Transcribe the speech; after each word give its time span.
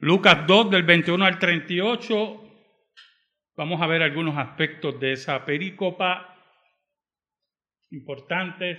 Lucas 0.00 0.46
2 0.46 0.70
del 0.70 0.84
21 0.84 1.24
al 1.24 1.40
38, 1.40 2.40
vamos 3.56 3.82
a 3.82 3.86
ver 3.88 4.00
algunos 4.02 4.38
aspectos 4.38 5.00
de 5.00 5.14
esa 5.14 5.44
perícopa 5.44 6.36
importantes 7.90 8.78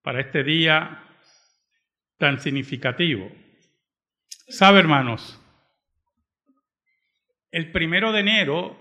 para 0.00 0.22
este 0.22 0.42
día 0.42 1.06
tan 2.16 2.40
significativo. 2.40 3.30
¿Sabe, 4.48 4.78
hermanos? 4.78 5.38
El 7.50 7.70
primero 7.70 8.12
de 8.12 8.20
enero 8.20 8.78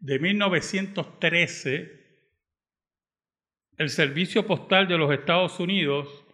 de 0.00 0.18
1913, 0.18 2.00
el 3.76 3.88
Servicio 3.88 4.44
Postal 4.48 4.88
de 4.88 4.98
los 4.98 5.12
Estados 5.12 5.60
Unidos 5.60 6.26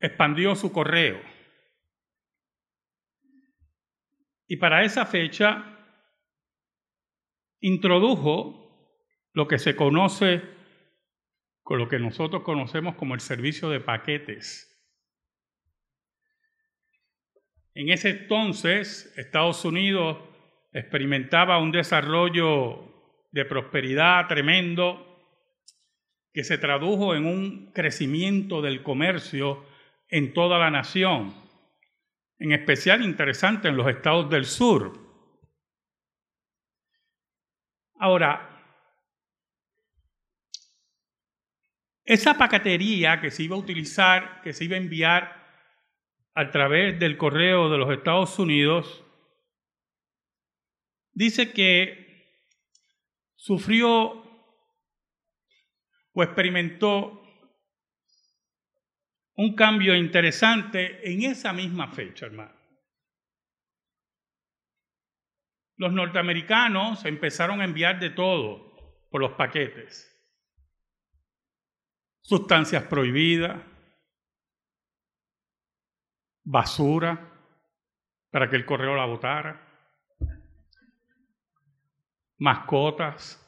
expandió 0.00 0.56
su 0.56 0.72
correo. 0.72 1.33
Y 4.46 4.56
para 4.56 4.84
esa 4.84 5.06
fecha 5.06 5.64
introdujo 7.60 8.64
lo 9.32 9.48
que 9.48 9.58
se 9.58 9.74
conoce 9.74 10.42
con 11.62 11.78
lo 11.78 11.88
que 11.88 11.98
nosotros 11.98 12.42
conocemos 12.42 12.94
como 12.96 13.14
el 13.14 13.20
servicio 13.20 13.70
de 13.70 13.80
paquetes. 13.80 14.70
En 17.74 17.88
ese 17.88 18.10
entonces, 18.10 19.12
Estados 19.16 19.64
Unidos 19.64 20.18
experimentaba 20.72 21.58
un 21.58 21.72
desarrollo 21.72 22.92
de 23.32 23.44
prosperidad 23.44 24.28
tremendo 24.28 25.14
que 26.32 26.44
se 26.44 26.58
tradujo 26.58 27.14
en 27.14 27.26
un 27.26 27.72
crecimiento 27.72 28.60
del 28.60 28.82
comercio 28.82 29.64
en 30.08 30.32
toda 30.34 30.58
la 30.58 30.70
nación, 30.70 31.34
en 32.38 32.52
especial 32.52 33.02
interesante 33.02 33.68
en 33.68 33.76
los 33.76 33.88
estados 33.88 34.28
del 34.30 34.44
sur. 34.44 34.92
Ahora, 37.96 38.50
esa 42.04 42.36
paquetería 42.36 43.20
que 43.20 43.30
se 43.30 43.44
iba 43.44 43.56
a 43.56 43.60
utilizar, 43.60 44.42
que 44.42 44.52
se 44.52 44.64
iba 44.64 44.76
a 44.76 44.80
enviar 44.80 45.44
a 46.34 46.50
través 46.50 46.98
del 46.98 47.16
correo 47.16 47.70
de 47.70 47.78
los 47.78 47.90
Estados 47.90 48.38
Unidos, 48.38 49.04
dice 51.12 51.52
que 51.52 52.04
sufrió 53.36 54.22
o 56.12 56.22
experimentó 56.22 57.23
un 59.36 59.54
cambio 59.54 59.94
interesante 59.96 61.10
en 61.10 61.22
esa 61.22 61.52
misma 61.52 61.88
fecha, 61.88 62.26
hermano. 62.26 62.54
Los 65.76 65.92
norteamericanos 65.92 67.04
empezaron 67.04 67.60
a 67.60 67.64
enviar 67.64 67.98
de 67.98 68.10
todo 68.10 69.06
por 69.10 69.20
los 69.20 69.32
paquetes. 69.32 70.10
Sustancias 72.20 72.84
prohibidas, 72.84 73.60
basura 76.44 77.32
para 78.30 78.48
que 78.48 78.56
el 78.56 78.64
correo 78.64 78.94
la 78.94 79.04
botara, 79.04 79.60
mascotas. 82.38 83.40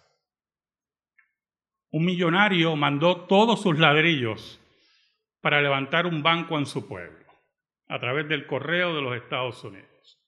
Un 1.90 2.04
millonario 2.04 2.74
mandó 2.76 3.26
todos 3.26 3.62
sus 3.62 3.78
ladrillos 3.78 4.60
para 5.46 5.62
levantar 5.62 6.08
un 6.08 6.24
banco 6.24 6.58
en 6.58 6.66
su 6.66 6.88
pueblo 6.88 7.24
a 7.86 8.00
través 8.00 8.28
del 8.28 8.48
correo 8.48 8.96
de 8.96 9.00
los 9.00 9.14
Estados 9.14 9.62
Unidos. 9.62 10.20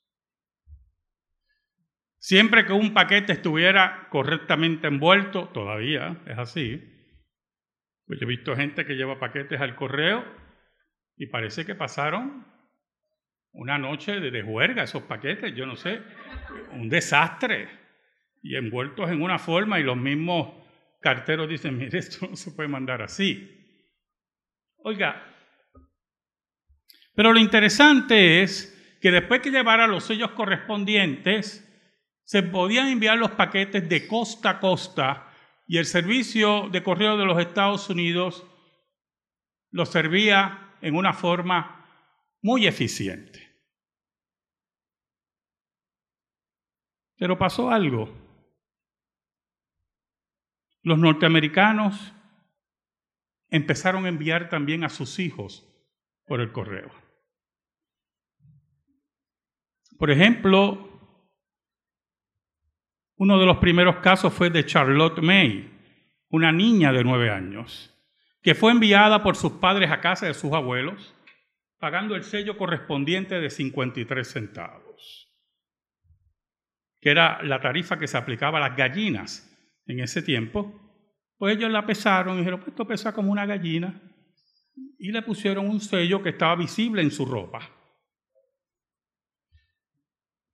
Siempre 2.19 2.65
que 2.65 2.73
un 2.73 2.95
paquete 2.95 3.33
estuviera 3.33 4.07
correctamente 4.11 4.87
envuelto, 4.87 5.49
todavía 5.49 6.23
es 6.25 6.39
así, 6.39 6.81
pues 8.07 8.21
yo 8.21 8.27
he 8.27 8.29
visto 8.29 8.55
gente 8.55 8.87
que 8.87 8.95
lleva 8.95 9.19
paquetes 9.19 9.61
al 9.61 9.75
correo 9.75 10.25
y 11.17 11.27
parece 11.27 11.67
que 11.67 11.75
pasaron 11.75 12.47
una 13.51 13.77
noche 13.77 14.21
de, 14.21 14.43
juerga 14.43 14.85
esos 14.85 15.03
paquetes, 15.03 15.53
yo 15.53 15.67
no 15.67 15.75
sé, 15.75 16.01
un 16.75 16.89
desastre, 16.89 17.69
y 18.41 18.55
envueltos 18.55 19.11
en 19.11 19.21
una 19.21 19.41
forma 19.41 19.81
y 19.81 19.83
los 19.83 19.97
mismos 19.97 20.55
carteros 21.01 21.49
dicen, 21.49 21.77
mire, 21.77 21.99
esto 21.99 22.29
no 22.31 22.37
se 22.37 22.53
puede 22.53 22.69
mandar 22.69 23.03
así. 23.03 23.58
Oiga, 24.79 25.25
pero 27.15 27.33
lo 27.33 27.41
interesante 27.41 28.43
es 28.43 28.97
que 29.01 29.11
después 29.11 29.41
que 29.41 29.51
llevara 29.51 29.87
los 29.89 30.05
sellos 30.05 30.31
correspondientes, 30.33 31.65
se 32.23 32.43
podían 32.43 32.89
enviar 32.89 33.19
los 33.19 33.33
paquetes 33.33 33.89
de 33.89 34.07
costa 34.07 34.51
a 34.51 34.61
costa 34.61 35.33
y 35.67 35.79
el 35.79 35.87
servicio 35.87 36.69
de 36.71 36.83
correo 36.83 37.17
de 37.17 37.25
los 37.25 37.41
Estados 37.41 37.89
Unidos 37.91 38.47
los 39.71 39.89
servía 39.89 40.77
en 40.81 40.95
una 40.95 41.13
forma 41.13 41.87
muy 42.43 42.67
eficiente. 42.67 43.49
Pero 47.17 47.37
pasó 47.37 47.71
algo. 47.71 48.15
Los 50.83 50.99
norteamericanos 50.99 52.13
empezaron 53.51 54.05
a 54.05 54.09
enviar 54.09 54.49
también 54.49 54.85
a 54.85 54.89
sus 54.89 55.19
hijos 55.19 55.67
por 56.27 56.41
el 56.41 56.53
correo. 56.53 56.91
Por 59.99 60.11
ejemplo, 60.11 60.89
uno 63.17 63.39
de 63.39 63.47
los 63.47 63.59
primeros 63.59 63.97
casos 63.97 64.33
fue 64.33 64.51
de 64.51 64.65
Charlotte 64.65 65.21
May, 65.21 65.71
una 66.29 66.53
niña 66.53 66.93
de 66.93 67.03
nueve 67.03 67.31
años, 67.31 67.95
que 68.43 68.55
fue 68.55 68.71
enviada 68.71 69.23
por 69.23 69.35
sus 69.35 69.53
padres 69.53 69.91
a 69.91 70.01
casa 70.01 70.27
de 70.27 70.35
sus 70.35 70.53
abuelos, 70.53 71.15
pagando 71.79 72.15
el 72.15 72.23
sello 72.23 72.57
correspondiente 72.57 73.41
de 73.41 73.51
53 73.51 74.29
centavos, 74.29 75.33
que 77.01 77.11
era 77.11 77.43
la 77.43 77.61
tarifa 77.61 77.99
que 77.99 78.07
se 78.07 78.17
aplicaba 78.17 78.59
a 78.59 78.69
las 78.69 78.77
gallinas 78.77 79.45
en 79.87 80.01
ese 80.01 80.23
tiempo, 80.23 80.88
pues 81.39 81.57
ellos 81.57 81.71
la 81.71 81.87
pesaron 81.87 82.35
y 82.35 82.39
dijeron, 82.39 82.59
pues 82.59 82.71
esto 82.71 82.87
pesa 82.87 83.15
como 83.15 83.31
una 83.31 83.47
gallina. 83.47 84.03
Y 84.99 85.13
le 85.13 85.23
pusieron 85.23 85.69
un 85.69 85.81
sello 85.81 86.23
que 86.23 86.31
estaba 86.31 86.57
visible 86.57 87.01
en 87.01 87.13
su 87.13 87.25
ropa. 87.25 87.71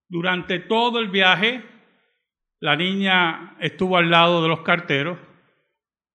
Durante 0.06 0.60
todo 0.60 1.00
el 1.00 1.08
viaje, 1.08 1.64
la 2.60 2.76
niña 2.76 3.56
estuvo 3.60 3.96
al 3.96 4.10
lado 4.10 4.42
de 4.42 4.48
los 4.48 4.60
carteros. 4.60 5.18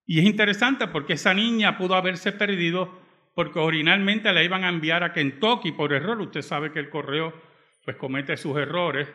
Y 0.06 0.20
es 0.20 0.26
interesante 0.26 0.88
porque 0.88 1.14
esa 1.14 1.34
niña 1.34 1.78
pudo 1.78 1.96
haberse 1.96 2.32
perdido 2.32 3.00
porque 3.34 3.60
originalmente 3.60 4.32
la 4.34 4.44
iban 4.44 4.64
a 4.64 4.70
enviar 4.70 5.04
a 5.04 5.14
Kentucky 5.14 5.72
por 5.72 5.94
error. 5.94 6.20
Usted 6.22 6.42
sabe 6.42 6.72
que 6.72 6.80
el 6.80 6.90
correo 6.90 7.34
pues 7.84 7.98
comete 7.98 8.38
sus 8.38 8.58
errores. 8.58 9.08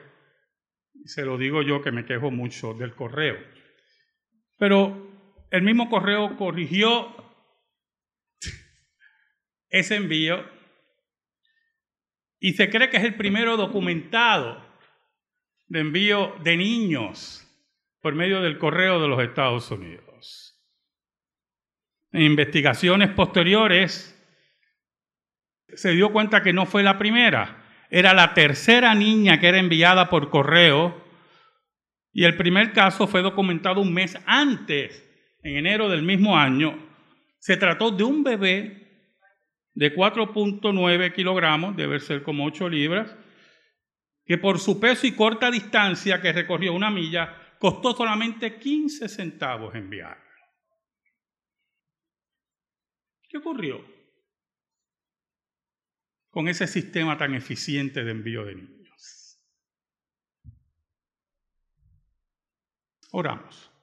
Se 1.04 1.24
lo 1.24 1.38
digo 1.38 1.62
yo 1.62 1.82
que 1.82 1.92
me 1.92 2.04
quejo 2.04 2.30
mucho 2.30 2.74
del 2.74 2.94
correo. 2.94 3.36
Pero 4.56 5.13
el 5.54 5.62
mismo 5.62 5.88
correo 5.88 6.36
corrigió 6.36 7.14
ese 9.68 9.94
envío 9.94 10.44
y 12.40 12.54
se 12.54 12.68
cree 12.68 12.90
que 12.90 12.96
es 12.96 13.04
el 13.04 13.14
primero 13.14 13.56
documentado 13.56 14.60
de 15.68 15.78
envío 15.78 16.34
de 16.42 16.56
niños 16.56 17.48
por 18.00 18.16
medio 18.16 18.42
del 18.42 18.58
correo 18.58 19.00
de 19.00 19.06
los 19.06 19.22
Estados 19.22 19.70
Unidos. 19.70 20.60
En 22.10 22.22
investigaciones 22.22 23.10
posteriores 23.10 24.10
se 25.68 25.92
dio 25.92 26.10
cuenta 26.12 26.42
que 26.42 26.52
no 26.52 26.66
fue 26.66 26.82
la 26.82 26.98
primera, 26.98 27.64
era 27.90 28.12
la 28.12 28.34
tercera 28.34 28.92
niña 28.96 29.38
que 29.38 29.46
era 29.46 29.60
enviada 29.60 30.10
por 30.10 30.30
correo 30.30 31.00
y 32.12 32.24
el 32.24 32.36
primer 32.36 32.72
caso 32.72 33.06
fue 33.06 33.22
documentado 33.22 33.80
un 33.80 33.94
mes 33.94 34.18
antes 34.26 35.03
en 35.44 35.58
enero 35.58 35.90
del 35.90 36.02
mismo 36.02 36.36
año, 36.36 36.76
se 37.38 37.58
trató 37.58 37.90
de 37.90 38.02
un 38.02 38.24
bebé 38.24 39.12
de 39.74 39.94
4.9 39.94 41.12
kilogramos, 41.12 41.76
debe 41.76 42.00
ser 42.00 42.22
como 42.22 42.46
8 42.46 42.68
libras, 42.70 43.14
que 44.24 44.38
por 44.38 44.58
su 44.58 44.80
peso 44.80 45.06
y 45.06 45.12
corta 45.12 45.50
distancia 45.50 46.20
que 46.22 46.32
recorrió 46.32 46.72
una 46.72 46.90
milla, 46.90 47.56
costó 47.58 47.92
solamente 47.92 48.58
15 48.58 49.06
centavos 49.08 49.74
enviarlo. 49.74 50.24
¿Qué 53.28 53.36
ocurrió 53.36 53.84
con 56.30 56.48
ese 56.48 56.66
sistema 56.66 57.18
tan 57.18 57.34
eficiente 57.34 58.02
de 58.02 58.10
envío 58.10 58.44
de 58.46 58.54
niños? 58.54 59.38
Oramos. 63.12 63.73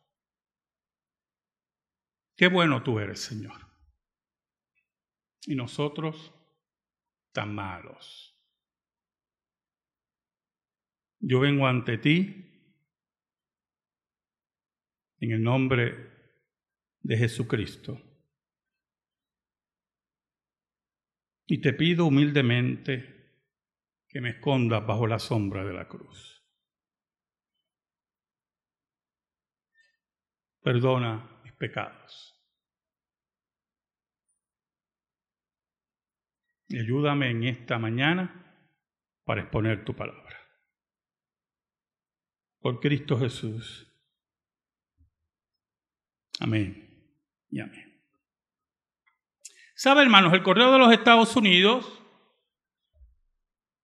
Qué 2.41 2.47
bueno 2.47 2.81
tú 2.81 2.97
eres, 2.97 3.19
Señor. 3.19 3.53
Y 5.45 5.53
nosotros 5.53 6.33
tan 7.31 7.53
malos. 7.53 8.35
yo 11.19 11.39
vengo 11.39 11.67
ante 11.67 11.99
ti 11.99 12.47
en 15.19 15.31
el 15.33 15.43
nombre 15.43 16.33
de 17.01 17.15
Jesucristo. 17.15 18.01
Y 21.45 21.61
te 21.61 21.73
pido 21.73 22.07
humildemente 22.07 23.38
que 24.07 24.19
me 24.19 24.31
escondas 24.31 24.83
bajo 24.88 25.05
la 25.05 25.19
sombra 25.19 25.63
de 25.63 25.73
la 25.73 25.88
cruz. 25.88 26.43
Perdona 30.63 31.39
mis 31.43 31.53
pecados. 31.53 32.30
Ayúdame 36.79 37.29
en 37.29 37.44
esta 37.44 37.77
mañana 37.77 38.41
para 39.25 39.41
exponer 39.41 39.83
tu 39.83 39.95
palabra. 39.95 40.38
Por 42.59 42.79
Cristo 42.79 43.19
Jesús. 43.19 43.88
Amén 46.39 47.18
y 47.50 47.59
amén. 47.59 47.91
¿Sabe, 49.75 50.01
hermanos? 50.01 50.33
El 50.33 50.44
correo 50.44 50.71
de 50.71 50.77
los 50.77 50.94
Estados 50.94 51.35
Unidos 51.35 52.01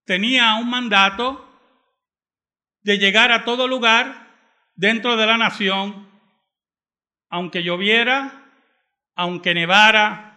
tenía 0.04 0.54
un 0.54 0.70
mandato 0.70 1.44
de 2.82 2.98
llegar 2.98 3.32
a 3.32 3.44
todo 3.44 3.66
lugar 3.68 4.28
dentro 4.74 5.16
de 5.16 5.26
la 5.26 5.36
nación, 5.36 6.08
aunque 7.28 7.62
lloviera, 7.62 8.52
aunque 9.14 9.54
nevara, 9.54 10.27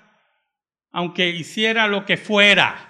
aunque 0.91 1.29
hiciera 1.29 1.87
lo 1.87 2.05
que 2.05 2.17
fuera. 2.17 2.87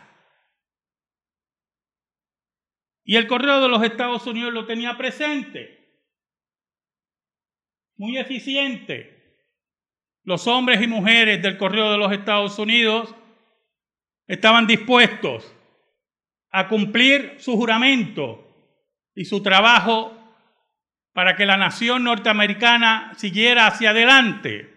Y 3.03 3.15
el 3.15 3.27
correo 3.27 3.61
de 3.61 3.69
los 3.69 3.83
Estados 3.83 4.25
Unidos 4.27 4.53
lo 4.53 4.65
tenía 4.65 4.97
presente, 4.97 5.79
muy 7.95 8.17
eficiente 8.17 9.21
los 10.23 10.47
hombres 10.47 10.81
y 10.81 10.87
mujeres 10.87 11.41
del 11.41 11.57
correo 11.57 11.91
de 11.91 11.97
los 11.97 12.11
Estados 12.11 12.57
Unidos 12.59 13.15
estaban 14.27 14.67
dispuestos 14.67 15.51
a 16.51 16.67
cumplir 16.67 17.35
su 17.39 17.55
juramento 17.55 18.47
y 19.15 19.25
su 19.25 19.41
trabajo 19.41 20.17
para 21.13 21.35
que 21.35 21.45
la 21.45 21.57
nación 21.57 22.03
norteamericana 22.03 23.13
siguiera 23.17 23.67
hacia 23.67 23.89
adelante. 23.89 24.69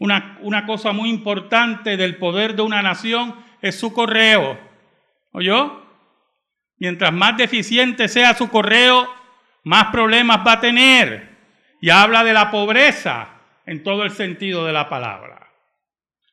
Una, 0.00 0.38
una 0.40 0.66
cosa 0.66 0.92
muy 0.92 1.08
importante 1.08 1.96
del 1.96 2.16
poder 2.16 2.56
de 2.56 2.62
una 2.62 2.82
nación 2.82 3.36
es 3.62 3.78
su 3.78 3.92
correo. 3.92 4.58
¿Oyó? 5.30 5.86
Mientras 6.78 7.12
más 7.12 7.36
deficiente 7.36 8.08
sea 8.08 8.34
su 8.34 8.50
correo, 8.50 9.08
más 9.62 9.92
problemas 9.92 10.44
va 10.44 10.54
a 10.54 10.60
tener. 10.60 11.30
Y 11.80 11.90
habla 11.90 12.24
de 12.24 12.32
la 12.32 12.50
pobreza, 12.50 13.28
en 13.66 13.84
todo 13.84 14.02
el 14.02 14.10
sentido 14.10 14.66
de 14.66 14.72
la 14.72 14.88
palabra. 14.88 15.46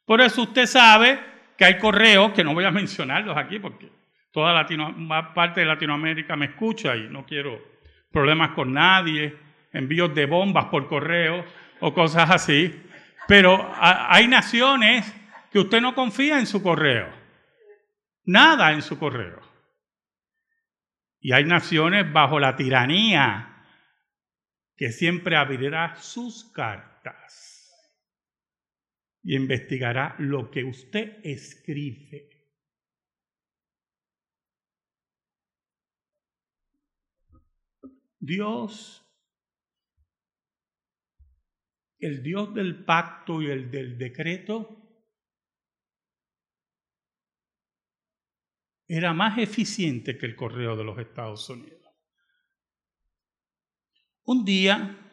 Por 0.06 0.22
eso 0.22 0.42
usted 0.42 0.66
sabe 0.66 1.19
que 1.56 1.66
hay 1.66 1.78
correos, 1.78 2.31
que 2.31 2.44
no 2.44 2.56
voy 2.56 2.66
a 2.66 2.72
mencionarlos 2.81 3.38
aquí 3.38 3.60
porque 3.60 3.92
toda 4.31 4.54
Latino, 4.54 4.96
parte 5.36 5.60
de 5.60 5.68
Latinoamérica 5.68 6.36
me 6.36 6.46
escucha 6.46 6.96
y 6.96 7.08
no 7.10 7.25
quiero 7.25 7.62
problemas 8.12 8.52
con 8.52 8.74
nadie, 8.74 9.36
envíos 9.74 10.16
de 10.16 10.25
bombas 10.25 10.66
por 10.66 10.88
correo 10.88 11.46
o 11.80 11.94
cosas 11.94 12.30
así. 12.31 12.74
Pero 13.28 13.74
hay 13.76 14.28
naciones 14.28 15.14
que 15.52 15.60
usted 15.60 15.82
no 15.82 15.96
confía 15.96 16.40
en 16.40 16.48
su 16.48 16.62
correo. 16.64 17.14
Nada 18.26 18.74
en 18.74 18.82
su 18.82 18.98
correo. 18.98 19.42
Y 21.20 21.34
hay 21.34 21.46
naciones 21.46 22.12
bajo 22.12 22.40
la 22.40 22.56
tiranía 22.56 23.66
que 24.76 24.92
siempre 24.92 25.36
abrirá 25.36 25.96
sus 25.96 26.52
cartas 26.52 27.58
y 29.24 29.36
investigará 29.36 30.16
lo 30.20 30.52
que 30.52 30.64
usted 30.64 31.20
escribe. 31.24 32.30
Dios, 38.20 39.06
el 42.00 42.22
Dios 42.24 42.54
del 42.54 42.84
pacto 42.86 43.42
y 43.42 43.48
el 43.48 43.72
del 43.72 43.98
decreto, 43.98 44.84
era 48.88 49.14
más 49.14 49.38
eficiente 49.38 50.18
que 50.18 50.26
el 50.26 50.36
correo 50.36 50.76
de 50.76 50.84
los 50.84 50.98
Estados 50.98 51.50
Unidos. 51.50 51.82
Un 54.24 54.46
día 54.46 55.04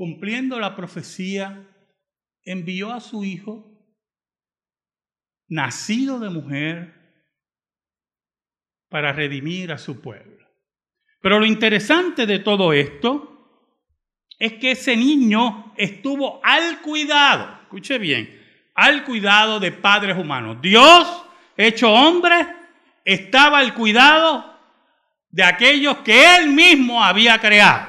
cumpliendo 0.00 0.58
la 0.58 0.74
profecía, 0.74 1.68
envió 2.42 2.90
a 2.90 3.00
su 3.00 3.22
hijo, 3.22 3.86
nacido 5.46 6.18
de 6.18 6.30
mujer, 6.30 7.00
para 8.88 9.12
redimir 9.12 9.72
a 9.72 9.76
su 9.76 10.00
pueblo. 10.00 10.46
Pero 11.20 11.38
lo 11.38 11.44
interesante 11.44 12.24
de 12.24 12.38
todo 12.38 12.72
esto 12.72 13.29
es 14.40 14.54
que 14.54 14.70
ese 14.70 14.96
niño 14.96 15.72
estuvo 15.76 16.40
al 16.42 16.80
cuidado, 16.80 17.58
escuche 17.62 17.98
bien, 17.98 18.42
al 18.74 19.04
cuidado 19.04 19.60
de 19.60 19.70
padres 19.70 20.16
humanos. 20.16 20.56
Dios, 20.62 21.24
hecho 21.58 21.92
hombre, 21.92 22.46
estaba 23.04 23.58
al 23.58 23.74
cuidado 23.74 24.58
de 25.30 25.44
aquellos 25.44 25.98
que 25.98 26.36
él 26.36 26.48
mismo 26.48 27.04
había 27.04 27.38
creado. 27.38 27.86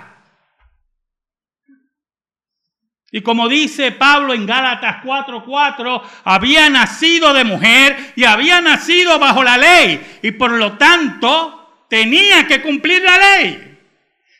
Y 3.13 3.21
como 3.21 3.47
dice 3.47 3.93
Pablo 3.93 4.33
en 4.33 4.45
Gálatas 4.45 5.03
4:4, 5.03 6.01
había 6.25 6.69
nacido 6.69 7.33
de 7.33 7.45
mujer 7.45 8.13
y 8.17 8.25
había 8.25 8.59
nacido 8.59 9.19
bajo 9.19 9.41
la 9.43 9.57
ley 9.57 10.19
y 10.21 10.31
por 10.31 10.51
lo 10.51 10.73
tanto 10.73 11.85
tenía 11.89 12.45
que 12.45 12.61
cumplir 12.61 13.01
la 13.03 13.17
ley. 13.17 13.70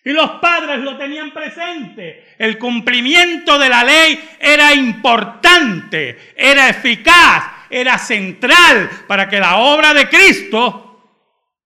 Y 0.04 0.12
los 0.14 0.32
padres 0.40 0.80
lo 0.80 0.98
tenían 0.98 1.32
presente. 1.32 2.36
El 2.40 2.58
cumplimiento 2.58 3.60
de 3.60 3.70
la 3.70 3.84
ley 3.84 4.20
era 4.40 4.74
importante, 4.74 6.34
era 6.36 6.70
eficaz, 6.70 7.68
era 7.70 8.00
central 8.00 8.90
para 9.08 9.30
que 9.30 9.40
la 9.40 9.58
obra 9.58 9.94
de 9.94 10.10
Cristo 10.10 10.92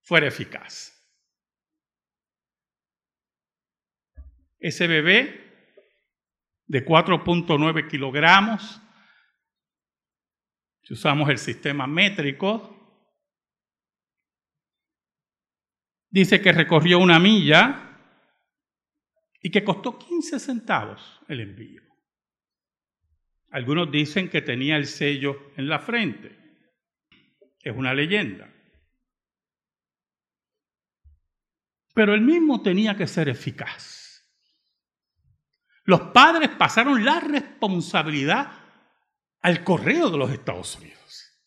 fuera 0.02 0.28
eficaz. 0.28 0.92
Ese 4.60 4.88
bebé 4.88 5.46
de 6.68 6.86
4.9 6.86 7.88
kilogramos, 7.88 8.82
si 10.84 10.94
usamos 10.94 11.30
el 11.30 11.38
sistema 11.38 11.88
métrico, 11.88 12.72
dice 16.10 16.42
que 16.42 16.52
recorrió 16.52 17.00
una 17.00 17.20
milla 17.20 17.86
y 19.46 19.52
que 19.52 19.64
costó 19.64 20.00
15 20.00 20.40
centavos 20.40 21.22
el 21.28 21.40
envío. 21.40 21.84
Algunos 23.52 23.92
dicen 23.92 24.28
que 24.28 24.42
tenía 24.42 24.76
el 24.76 24.88
sello 24.88 25.52
en 25.56 25.70
la 25.70 25.78
frente. 25.78 26.36
Es 27.62 27.72
una 27.78 27.94
leyenda. 27.94 28.52
Pero 31.94 32.16
el 32.16 32.22
mismo 32.22 32.64
tenía 32.64 32.98
que 32.98 33.06
ser 33.06 33.30
eficaz. 33.30 34.28
Los 35.84 36.02
padres 36.12 36.50
pasaron 36.58 37.06
la 37.06 37.20
responsabilidad 37.20 38.52
al 39.42 39.64
correo 39.64 40.10
de 40.10 40.18
los 40.18 40.32
Estados 40.32 40.76
Unidos 40.78 41.40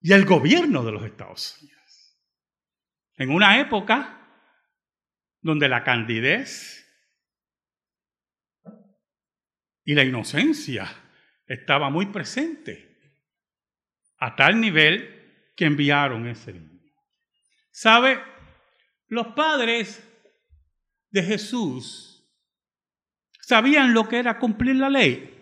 y 0.00 0.12
al 0.12 0.24
gobierno 0.24 0.82
de 0.82 0.90
los 0.90 1.04
Estados 1.04 1.56
Unidos. 1.62 2.18
En 3.14 3.30
una 3.30 3.60
época 3.60 4.28
donde 5.40 5.68
la 5.68 5.84
candidez 5.84 6.86
y 9.88 9.94
la 9.94 10.04
inocencia 10.04 10.86
estaba 11.46 11.88
muy 11.88 12.04
presente, 12.04 12.94
a 14.18 14.36
tal 14.36 14.60
nivel 14.60 15.48
que 15.56 15.64
enviaron 15.64 16.28
ese 16.28 16.52
niño. 16.52 16.92
¿Sabe? 17.70 18.20
Los 19.06 19.28
padres 19.28 20.06
de 21.08 21.22
Jesús 21.22 22.22
sabían 23.40 23.94
lo 23.94 24.06
que 24.06 24.18
era 24.18 24.38
cumplir 24.38 24.76
la 24.76 24.90
ley. 24.90 25.34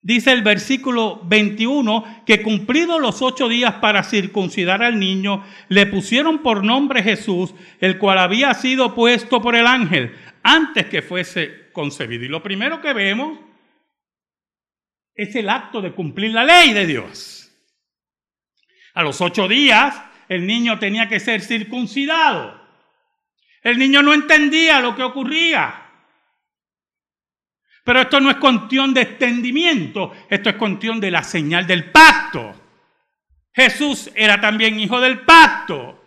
Dice 0.00 0.30
el 0.30 0.42
versículo 0.42 1.20
21 1.24 2.22
que 2.24 2.42
cumplidos 2.42 3.00
los 3.00 3.22
ocho 3.22 3.48
días 3.48 3.74
para 3.80 4.04
circuncidar 4.04 4.84
al 4.84 5.00
niño, 5.00 5.44
le 5.68 5.86
pusieron 5.86 6.44
por 6.44 6.62
nombre 6.62 7.02
Jesús, 7.02 7.56
el 7.80 7.98
cual 7.98 8.18
había 8.18 8.54
sido 8.54 8.94
puesto 8.94 9.42
por 9.42 9.56
el 9.56 9.66
ángel 9.66 10.14
antes 10.44 10.86
que 10.86 11.02
fuese 11.02 11.61
concebido. 11.72 12.24
Y 12.24 12.28
lo 12.28 12.42
primero 12.42 12.80
que 12.80 12.92
vemos 12.92 13.38
es 15.14 15.34
el 15.36 15.48
acto 15.48 15.80
de 15.80 15.92
cumplir 15.92 16.32
la 16.32 16.44
ley 16.44 16.72
de 16.72 16.86
Dios. 16.86 17.50
A 18.94 19.02
los 19.02 19.20
ocho 19.20 19.48
días 19.48 20.00
el 20.28 20.46
niño 20.46 20.78
tenía 20.78 21.08
que 21.08 21.20
ser 21.20 21.40
circuncidado. 21.40 22.60
El 23.62 23.78
niño 23.78 24.02
no 24.02 24.12
entendía 24.12 24.80
lo 24.80 24.94
que 24.94 25.02
ocurría. 25.02 25.82
Pero 27.84 28.00
esto 28.00 28.20
no 28.20 28.30
es 28.30 28.36
cuestión 28.36 28.94
de 28.94 29.02
extendimiento, 29.02 30.12
esto 30.30 30.50
es 30.50 30.56
cuestión 30.56 31.00
de 31.00 31.10
la 31.10 31.24
señal 31.24 31.66
del 31.66 31.90
pacto. 31.90 32.54
Jesús 33.52 34.10
era 34.14 34.40
también 34.40 34.78
hijo 34.78 35.00
del 35.00 35.20
pacto. 35.20 36.01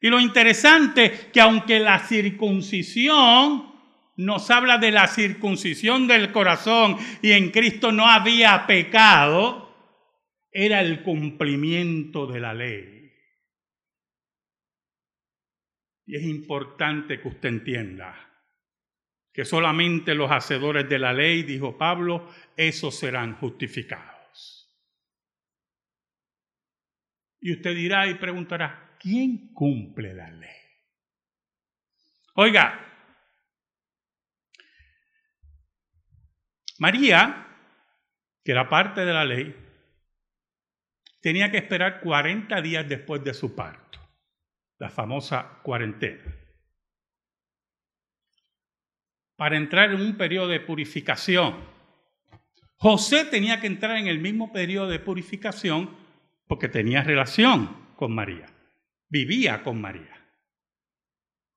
Y 0.00 0.08
lo 0.08 0.20
interesante 0.20 1.30
que 1.32 1.40
aunque 1.40 1.80
la 1.80 1.98
circuncisión 2.00 3.72
nos 4.16 4.50
habla 4.50 4.78
de 4.78 4.90
la 4.90 5.06
circuncisión 5.06 6.06
del 6.06 6.32
corazón 6.32 6.96
y 7.22 7.32
en 7.32 7.50
Cristo 7.50 7.92
no 7.92 8.06
había 8.06 8.66
pecado, 8.66 9.68
era 10.50 10.80
el 10.80 11.02
cumplimiento 11.02 12.26
de 12.26 12.40
la 12.40 12.54
ley. 12.54 13.12
Y 16.06 16.16
es 16.16 16.22
importante 16.24 17.20
que 17.20 17.28
usted 17.28 17.48
entienda 17.48 18.28
que 19.32 19.44
solamente 19.44 20.14
los 20.16 20.30
hacedores 20.30 20.88
de 20.88 20.98
la 20.98 21.12
ley, 21.12 21.44
dijo 21.44 21.78
Pablo, 21.78 22.28
esos 22.56 22.98
serán 22.98 23.36
justificados. 23.36 24.74
Y 27.40 27.52
usted 27.52 27.74
dirá 27.76 28.08
y 28.08 28.14
preguntará, 28.14 28.87
¿quién 28.98 29.52
cumple 29.52 30.14
la 30.14 30.30
ley? 30.30 30.48
Oiga, 32.34 32.88
María, 36.78 37.46
que 38.44 38.52
era 38.52 38.68
parte 38.68 39.04
de 39.04 39.12
la 39.12 39.24
ley, 39.24 39.54
tenía 41.20 41.50
que 41.50 41.58
esperar 41.58 42.00
40 42.00 42.60
días 42.62 42.88
después 42.88 43.22
de 43.24 43.34
su 43.34 43.54
parto, 43.54 43.98
la 44.78 44.88
famosa 44.88 45.58
cuarentena, 45.62 46.34
para 49.36 49.56
entrar 49.56 49.90
en 49.90 50.00
un 50.00 50.16
periodo 50.16 50.48
de 50.48 50.60
purificación. 50.60 51.56
José 52.76 53.24
tenía 53.24 53.60
que 53.60 53.66
entrar 53.66 53.96
en 53.96 54.06
el 54.06 54.20
mismo 54.20 54.52
periodo 54.52 54.88
de 54.88 55.00
purificación 55.00 55.96
porque 56.46 56.68
tenía 56.68 57.02
relación 57.02 57.94
con 57.96 58.14
María, 58.14 58.46
vivía 59.08 59.62
con 59.62 59.80
María. 59.80 60.14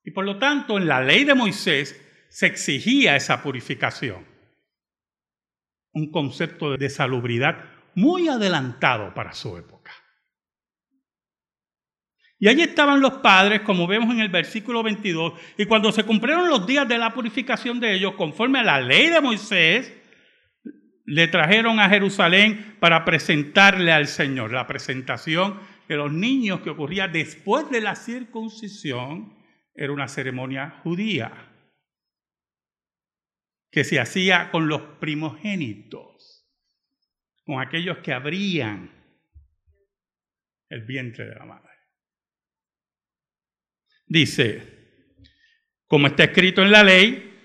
Y 0.04 0.12
por 0.12 0.26
lo 0.26 0.38
tanto, 0.40 0.78
en 0.78 0.88
la 0.88 1.02
ley 1.02 1.24
de 1.24 1.36
Moisés 1.36 2.00
se 2.30 2.48
exigía 2.48 3.16
esa 3.16 3.44
purificación. 3.44 4.26
Un 5.94 6.12
concepto 6.12 6.78
de 6.78 6.90
salubridad 6.90 7.66
muy 7.96 8.30
adelantado 8.30 9.14
para 9.14 9.34
su 9.34 9.58
época. 9.58 9.92
Y 12.40 12.48
allí 12.48 12.64
estaban 12.64 13.02
los 13.02 13.16
padres, 13.16 13.62
como 13.62 13.86
vemos 13.86 14.16
en 14.16 14.22
el 14.22 14.30
versículo 14.30 14.82
22, 14.82 15.34
y 15.60 15.66
cuando 15.66 15.92
se 15.92 16.06
cumplieron 16.06 16.50
los 16.50 16.66
días 16.66 16.88
de 16.88 16.98
la 16.98 17.14
purificación 17.14 17.80
de 17.80 17.94
ellos, 17.94 18.16
conforme 18.16 18.60
a 18.60 18.64
la 18.64 18.82
ley 18.82 19.10
de 19.10 19.22
Moisés, 19.22 19.94
le 21.06 21.28
trajeron 21.28 21.80
a 21.80 21.90
Jerusalén 21.90 22.78
para 22.80 23.06
presentarle 23.06 23.92
al 23.92 24.08
Señor. 24.08 24.54
La 24.54 24.66
presentación 24.66 25.60
de 25.92 25.98
los 25.98 26.14
niños 26.14 26.62
que 26.62 26.70
ocurría 26.70 27.10
después 27.10 27.70
de 27.70 27.82
la 27.82 27.98
circuncisión 27.98 29.38
era 29.76 29.92
una 29.92 30.08
ceremonia 30.08 30.80
judía 30.84 31.54
que 33.70 33.84
se 33.84 34.00
hacía 34.00 34.52
con 34.52 34.70
los 34.70 34.82
primogénitos 35.02 36.48
con 37.44 37.60
aquellos 37.60 37.98
que 37.98 38.14
abrían 38.14 38.90
el 40.70 40.86
vientre 40.86 41.26
de 41.26 41.36
la 41.36 41.44
madre. 41.44 41.74
Dice, 44.06 45.18
como 45.88 46.08
está 46.08 46.24
escrito 46.24 46.62
en 46.62 46.72
la 46.72 46.86
ley 46.86 47.38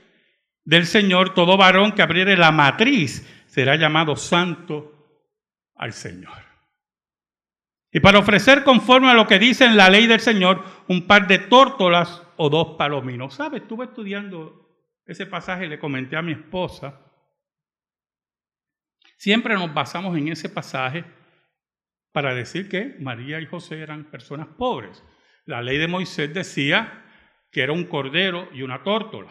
del 0.63 0.87
Señor, 0.87 1.35
todo 1.35 1.57
varón 1.57 1.97
que 1.97 2.03
abriere 2.03 2.37
la 2.37 2.53
matriz 2.53 3.27
será 3.49 3.75
llamado 3.75 4.15
santo 4.15 5.35
al 5.75 5.93
Señor. 5.93 6.46
Y 7.97 8.01
para 8.01 8.19
ofrecer 8.19 8.63
conforme 8.63 9.09
a 9.09 9.15
lo 9.15 9.27
que 9.27 9.39
dice 9.39 9.65
en 9.65 9.75
la 9.75 9.89
ley 9.89 10.07
del 10.07 10.21
Señor, 10.21 10.63
un 10.87 11.07
par 11.07 11.27
de 11.27 11.39
tórtolas 11.39 12.23
o 12.37 12.51
dos 12.51 12.77
palominos. 12.77 13.33
¿Sabes? 13.33 13.63
Estuve 13.63 13.87
estudiando 13.87 14.69
ese 15.07 15.25
pasaje 15.25 15.65
y 15.65 15.69
le 15.71 15.79
comenté 15.79 16.15
a 16.15 16.21
mi 16.21 16.33
esposa 16.33 17.01
Siempre 19.17 19.55
nos 19.55 19.73
basamos 19.73 20.15
en 20.17 20.29
ese 20.29 20.51
pasaje 20.51 21.05
para 22.13 22.35
decir 22.35 22.69
que 22.69 22.97
María 23.01 23.41
y 23.41 23.47
José 23.47 23.81
eran 23.81 24.11
personas 24.11 24.49
pobres. 24.49 25.03
La 25.47 25.63
ley 25.63 25.79
de 25.79 25.89
Moisés 25.89 26.35
decía 26.35 27.03
que 27.51 27.63
era 27.63 27.73
un 27.73 27.85
cordero 27.85 28.51
y 28.53 28.61
una 28.61 28.83
tórtola. 28.83 29.31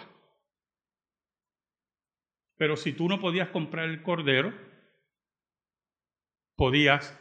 Pero 2.57 2.75
si 2.77 2.93
tú 2.93 3.07
no 3.07 3.19
podías 3.19 3.49
comprar 3.49 3.89
el 3.89 4.01
cordero, 4.01 4.53
podías 6.55 7.19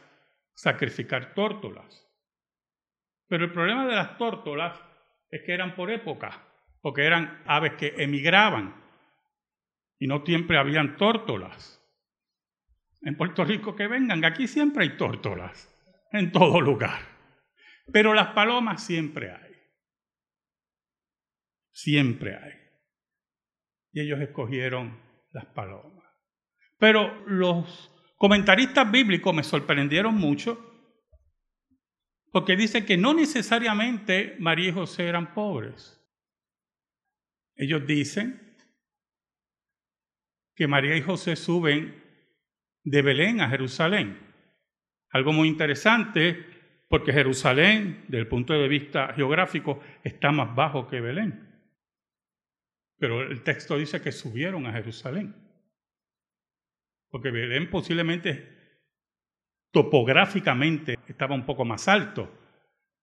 sacrificar 0.55 1.35
tórtolas. 1.35 2.07
Pero 3.27 3.45
el 3.45 3.51
problema 3.51 3.85
de 3.85 3.95
las 3.95 4.17
tórtolas 4.17 4.79
es 5.29 5.43
que 5.45 5.53
eran 5.53 5.75
por 5.75 5.91
época, 5.91 6.47
porque 6.81 7.05
eran 7.05 7.43
aves 7.45 7.73
que 7.73 7.93
emigraban 7.97 8.83
y 9.99 10.07
no 10.07 10.25
siempre 10.25 10.57
habían 10.57 10.97
tórtolas 10.97 11.75
en 13.05 13.15
Puerto 13.15 13.45
Rico 13.45 13.75
que 13.75 13.87
vengan, 13.87 14.25
aquí 14.25 14.47
siempre 14.47 14.83
hay 14.83 14.97
tórtolas, 14.97 15.71
en 16.11 16.31
todo 16.31 16.59
lugar. 16.59 17.01
Pero 17.93 18.15
las 18.15 18.29
palomas 18.33 18.83
siempre 18.83 19.31
hay. 19.31 19.53
Siempre 21.71 22.35
hay. 22.35 22.53
Y 23.91 24.01
ellos 24.01 24.19
escogieron 24.21 24.99
las 25.31 25.45
palomas. 25.45 26.03
Pero 26.79 27.23
los 27.27 27.94
comentaristas 28.15 28.89
bíblicos 28.89 29.33
me 29.33 29.43
sorprendieron 29.43 30.15
mucho 30.15 30.73
porque 32.31 32.57
dicen 32.57 32.85
que 32.85 32.97
no 32.97 33.13
necesariamente 33.13 34.35
María 34.39 34.69
y 34.69 34.73
José 34.73 35.07
eran 35.07 35.33
pobres. 35.33 36.01
Ellos 37.55 37.87
dicen 37.87 38.57
que 40.53 40.67
María 40.67 40.97
y 40.97 41.01
José 41.01 41.35
suben 41.35 42.03
de 42.83 43.01
Belén 43.01 43.39
a 43.41 43.49
Jerusalén. 43.49 44.19
Algo 45.11 45.31
muy 45.31 45.47
interesante 45.47 46.45
porque 46.89 47.13
Jerusalén, 47.13 48.03
desde 48.07 48.19
el 48.19 48.27
punto 48.27 48.53
de 48.53 48.67
vista 48.67 49.13
geográfico, 49.13 49.81
está 50.03 50.31
más 50.31 50.53
bajo 50.53 50.87
que 50.87 50.99
Belén. 50.99 51.55
Pero 52.97 53.21
el 53.21 53.43
texto 53.43 53.77
dice 53.77 54.01
que 54.01 54.11
subieron 54.11 54.65
a 54.65 54.73
Jerusalén. 54.73 55.44
Porque 57.15 57.31
Belén 57.31 57.69
posiblemente 57.69 58.45
topográficamente 59.71 60.99
estaba 61.07 61.33
un 61.33 61.45
poco 61.45 61.63
más 61.63 61.87
alto, 61.87 62.29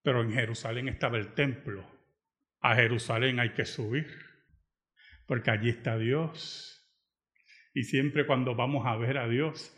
pero 0.02 0.20
en 0.20 0.34
Jerusalén 0.34 0.88
estaba 0.88 1.16
el 1.16 1.32
templo. 1.32 1.90
A 2.60 2.74
Jerusalén 2.74 3.40
hay 3.40 3.54
que 3.54 3.64
subir, 3.64 4.06
porque 5.26 5.50
allí 5.50 5.70
está 5.70 5.96
Dios. 5.96 6.86
Y 7.72 7.84
siempre 7.84 8.26
cuando 8.26 8.54
vamos 8.54 8.86
a 8.86 8.96
ver 8.96 9.16
a 9.16 9.26
Dios, 9.26 9.74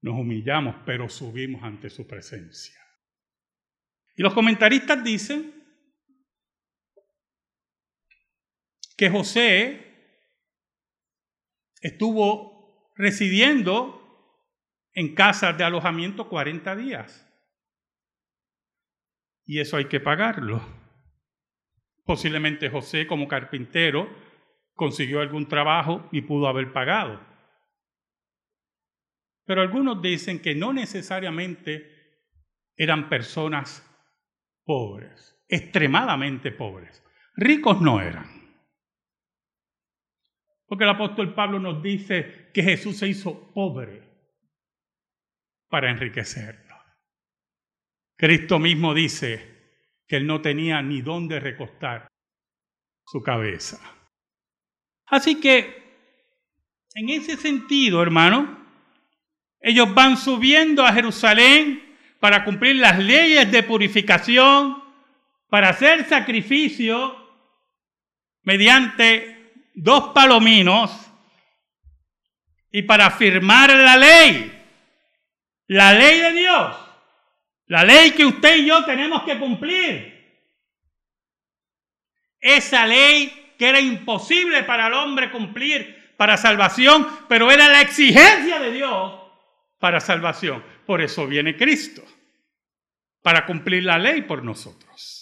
nos 0.00 0.14
humillamos, 0.14 0.76
pero 0.86 1.08
subimos 1.08 1.64
ante 1.64 1.90
su 1.90 2.06
presencia. 2.06 2.80
Y 4.14 4.22
los 4.22 4.32
comentaristas 4.32 5.02
dicen 5.02 5.52
que 8.96 9.10
José 9.10 9.92
estuvo 11.80 12.51
residiendo 12.96 13.98
en 14.94 15.14
casas 15.14 15.56
de 15.56 15.64
alojamiento 15.64 16.28
40 16.28 16.76
días. 16.76 17.28
Y 19.44 19.60
eso 19.60 19.76
hay 19.76 19.86
que 19.86 20.00
pagarlo. 20.00 20.62
Posiblemente 22.04 22.68
José 22.68 23.06
como 23.06 23.28
carpintero 23.28 24.08
consiguió 24.74 25.20
algún 25.20 25.46
trabajo 25.46 26.08
y 26.12 26.22
pudo 26.22 26.48
haber 26.48 26.72
pagado. 26.72 27.20
Pero 29.44 29.60
algunos 29.60 30.00
dicen 30.00 30.40
que 30.40 30.54
no 30.54 30.72
necesariamente 30.72 31.90
eran 32.76 33.08
personas 33.08 33.88
pobres, 34.64 35.36
extremadamente 35.48 36.52
pobres. 36.52 37.02
Ricos 37.36 37.80
no 37.80 38.00
eran. 38.00 38.41
Porque 40.72 40.84
el 40.84 40.90
apóstol 40.90 41.34
Pablo 41.34 41.58
nos 41.58 41.82
dice 41.82 42.48
que 42.54 42.62
Jesús 42.62 42.96
se 42.96 43.06
hizo 43.06 43.52
pobre 43.52 44.02
para 45.68 45.90
enriquecernos. 45.90 46.78
Cristo 48.16 48.58
mismo 48.58 48.94
dice 48.94 49.84
que 50.08 50.16
él 50.16 50.26
no 50.26 50.40
tenía 50.40 50.80
ni 50.80 51.02
dónde 51.02 51.40
recostar 51.40 52.08
su 53.04 53.22
cabeza. 53.22 53.82
Así 55.08 55.38
que, 55.42 56.08
en 56.94 57.10
ese 57.10 57.36
sentido, 57.36 58.02
hermano, 58.02 58.66
ellos 59.60 59.92
van 59.92 60.16
subiendo 60.16 60.86
a 60.86 60.94
Jerusalén 60.94 61.98
para 62.18 62.46
cumplir 62.46 62.76
las 62.76 62.98
leyes 62.98 63.52
de 63.52 63.62
purificación, 63.62 64.82
para 65.50 65.68
hacer 65.68 66.06
sacrificio 66.06 67.14
mediante 68.44 69.31
dos 69.74 70.12
palominos 70.14 70.90
y 72.70 72.82
para 72.82 73.10
firmar 73.10 73.70
la 73.70 73.96
ley, 73.96 74.64
la 75.68 75.92
ley 75.92 76.20
de 76.20 76.32
Dios, 76.32 76.76
la 77.66 77.84
ley 77.84 78.12
que 78.12 78.26
usted 78.26 78.56
y 78.56 78.66
yo 78.66 78.84
tenemos 78.84 79.22
que 79.24 79.38
cumplir. 79.38 80.12
Esa 82.40 82.86
ley 82.86 83.54
que 83.58 83.68
era 83.68 83.80
imposible 83.80 84.64
para 84.64 84.88
el 84.88 84.94
hombre 84.94 85.30
cumplir 85.30 86.14
para 86.16 86.36
salvación, 86.36 87.06
pero 87.28 87.50
era 87.50 87.68
la 87.68 87.80
exigencia 87.80 88.58
de 88.58 88.72
Dios 88.72 89.20
para 89.78 90.00
salvación. 90.00 90.64
Por 90.86 91.00
eso 91.00 91.26
viene 91.26 91.56
Cristo, 91.56 92.02
para 93.22 93.46
cumplir 93.46 93.84
la 93.84 93.98
ley 93.98 94.22
por 94.22 94.42
nosotros 94.42 95.21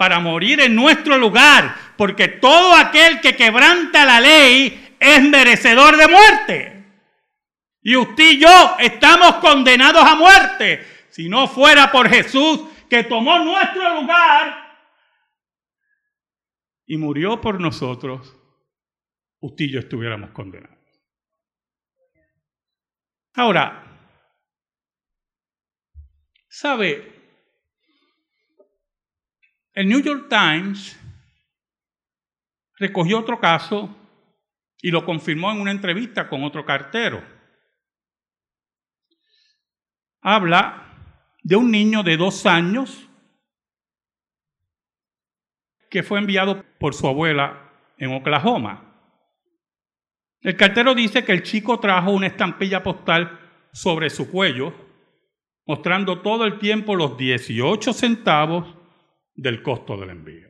para 0.00 0.18
morir 0.18 0.60
en 0.60 0.74
nuestro 0.74 1.18
lugar, 1.18 1.76
porque 1.98 2.26
todo 2.26 2.74
aquel 2.74 3.20
que 3.20 3.36
quebranta 3.36 4.06
la 4.06 4.18
ley 4.18 4.96
es 4.98 5.22
merecedor 5.24 5.98
de 5.98 6.08
muerte. 6.08 6.86
Y 7.82 7.96
usted 7.96 8.30
y 8.30 8.38
yo 8.38 8.76
estamos 8.78 9.34
condenados 9.42 10.02
a 10.02 10.14
muerte. 10.14 10.86
Si 11.10 11.28
no 11.28 11.46
fuera 11.46 11.92
por 11.92 12.08
Jesús 12.08 12.62
que 12.88 13.04
tomó 13.04 13.40
nuestro 13.40 14.00
lugar 14.00 14.74
y 16.86 16.96
murió 16.96 17.38
por 17.38 17.60
nosotros, 17.60 18.34
usted 19.40 19.66
y 19.66 19.72
yo 19.72 19.80
estuviéramos 19.80 20.30
condenados. 20.30 20.78
Ahora, 23.34 23.84
¿sabe? 26.48 27.09
El 29.72 29.88
New 29.88 30.00
York 30.00 30.28
Times 30.28 30.98
recogió 32.78 33.20
otro 33.20 33.38
caso 33.38 33.94
y 34.82 34.90
lo 34.90 35.04
confirmó 35.04 35.52
en 35.52 35.60
una 35.60 35.70
entrevista 35.70 36.28
con 36.28 36.42
otro 36.42 36.64
cartero. 36.64 37.22
Habla 40.22 40.86
de 41.42 41.56
un 41.56 41.70
niño 41.70 42.02
de 42.02 42.16
dos 42.16 42.46
años 42.46 43.08
que 45.88 46.02
fue 46.02 46.18
enviado 46.18 46.64
por 46.78 46.94
su 46.94 47.06
abuela 47.06 47.70
en 47.96 48.12
Oklahoma. 48.12 48.86
El 50.40 50.56
cartero 50.56 50.94
dice 50.94 51.24
que 51.24 51.32
el 51.32 51.42
chico 51.42 51.78
trajo 51.78 52.12
una 52.12 52.26
estampilla 52.26 52.82
postal 52.82 53.38
sobre 53.72 54.10
su 54.10 54.30
cuello, 54.30 54.74
mostrando 55.66 56.20
todo 56.22 56.44
el 56.44 56.58
tiempo 56.58 56.96
los 56.96 57.16
18 57.16 57.92
centavos 57.92 58.79
del 59.34 59.62
costo 59.62 59.96
del 59.96 60.10
envío. 60.10 60.48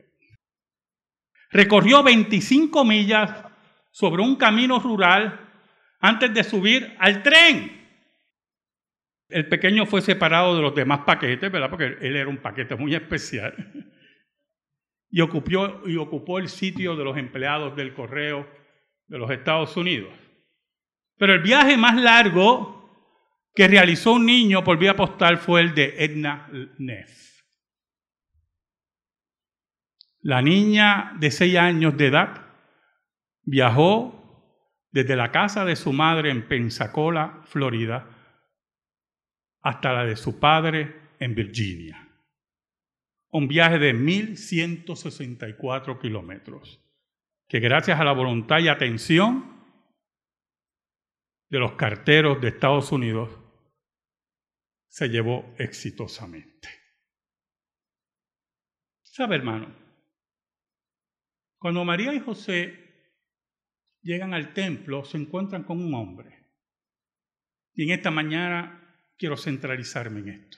Recorrió 1.51 2.01
25 2.01 2.85
millas 2.85 3.43
sobre 3.91 4.21
un 4.21 4.35
camino 4.35 4.79
rural 4.79 5.49
antes 5.99 6.33
de 6.33 6.43
subir 6.43 6.95
al 6.99 7.21
tren. 7.23 7.79
El 9.29 9.47
pequeño 9.47 9.85
fue 9.85 10.01
separado 10.01 10.55
de 10.55 10.61
los 10.61 10.75
demás 10.75 11.01
paquetes, 11.05 11.51
¿verdad? 11.51 11.69
Porque 11.69 11.97
él 12.01 12.15
era 12.15 12.29
un 12.29 12.37
paquete 12.37 12.75
muy 12.75 12.95
especial. 12.95 13.53
Y 15.09 15.21
ocupó, 15.21 15.81
y 15.85 15.97
ocupó 15.97 16.39
el 16.39 16.49
sitio 16.49 16.95
de 16.95 17.03
los 17.03 17.17
empleados 17.17 17.75
del 17.75 17.93
correo 17.93 18.47
de 19.07 19.17
los 19.17 19.29
Estados 19.29 19.75
Unidos. 19.75 20.13
Pero 21.17 21.33
el 21.33 21.41
viaje 21.41 21.77
más 21.77 22.01
largo 22.01 22.81
que 23.53 23.67
realizó 23.67 24.13
un 24.13 24.25
niño 24.25 24.63
por 24.63 24.77
vía 24.77 24.95
postal 24.95 25.37
fue 25.37 25.61
el 25.61 25.73
de 25.75 25.95
Edna 25.97 26.49
Neff. 26.77 27.30
La 30.21 30.41
niña 30.41 31.13
de 31.19 31.31
seis 31.31 31.57
años 31.57 31.97
de 31.97 32.07
edad 32.07 32.45
viajó 33.43 34.21
desde 34.91 35.15
la 35.15 35.31
casa 35.31 35.65
de 35.65 35.75
su 35.75 35.91
madre 35.93 36.29
en 36.29 36.47
Pensacola, 36.47 37.41
Florida, 37.45 38.07
hasta 39.61 39.93
la 39.93 40.05
de 40.05 40.15
su 40.15 40.39
padre 40.39 41.13
en 41.19 41.33
Virginia. 41.33 42.07
Un 43.29 43.47
viaje 43.47 43.79
de 43.79 43.95
1.164 43.95 45.99
kilómetros, 45.99 46.79
que 47.47 47.59
gracias 47.59 47.99
a 47.99 48.03
la 48.03 48.11
voluntad 48.11 48.59
y 48.59 48.67
atención 48.67 49.59
de 51.49 51.59
los 51.59 51.71
carteros 51.73 52.41
de 52.41 52.49
Estados 52.49 52.91
Unidos 52.91 53.39
se 54.87 55.07
llevó 55.07 55.55
exitosamente. 55.57 56.69
¿Sabe, 59.01 59.35
hermano? 59.35 59.80
Cuando 61.61 61.85
María 61.85 62.11
y 62.11 62.19
José 62.19 62.73
llegan 64.01 64.33
al 64.33 64.51
templo, 64.55 65.05
se 65.05 65.17
encuentran 65.17 65.63
con 65.63 65.79
un 65.79 65.93
hombre. 65.93 66.47
Y 67.75 67.83
en 67.83 67.91
esta 67.91 68.09
mañana 68.09 68.97
quiero 69.15 69.37
centralizarme 69.37 70.21
en 70.21 70.29
esto. 70.29 70.57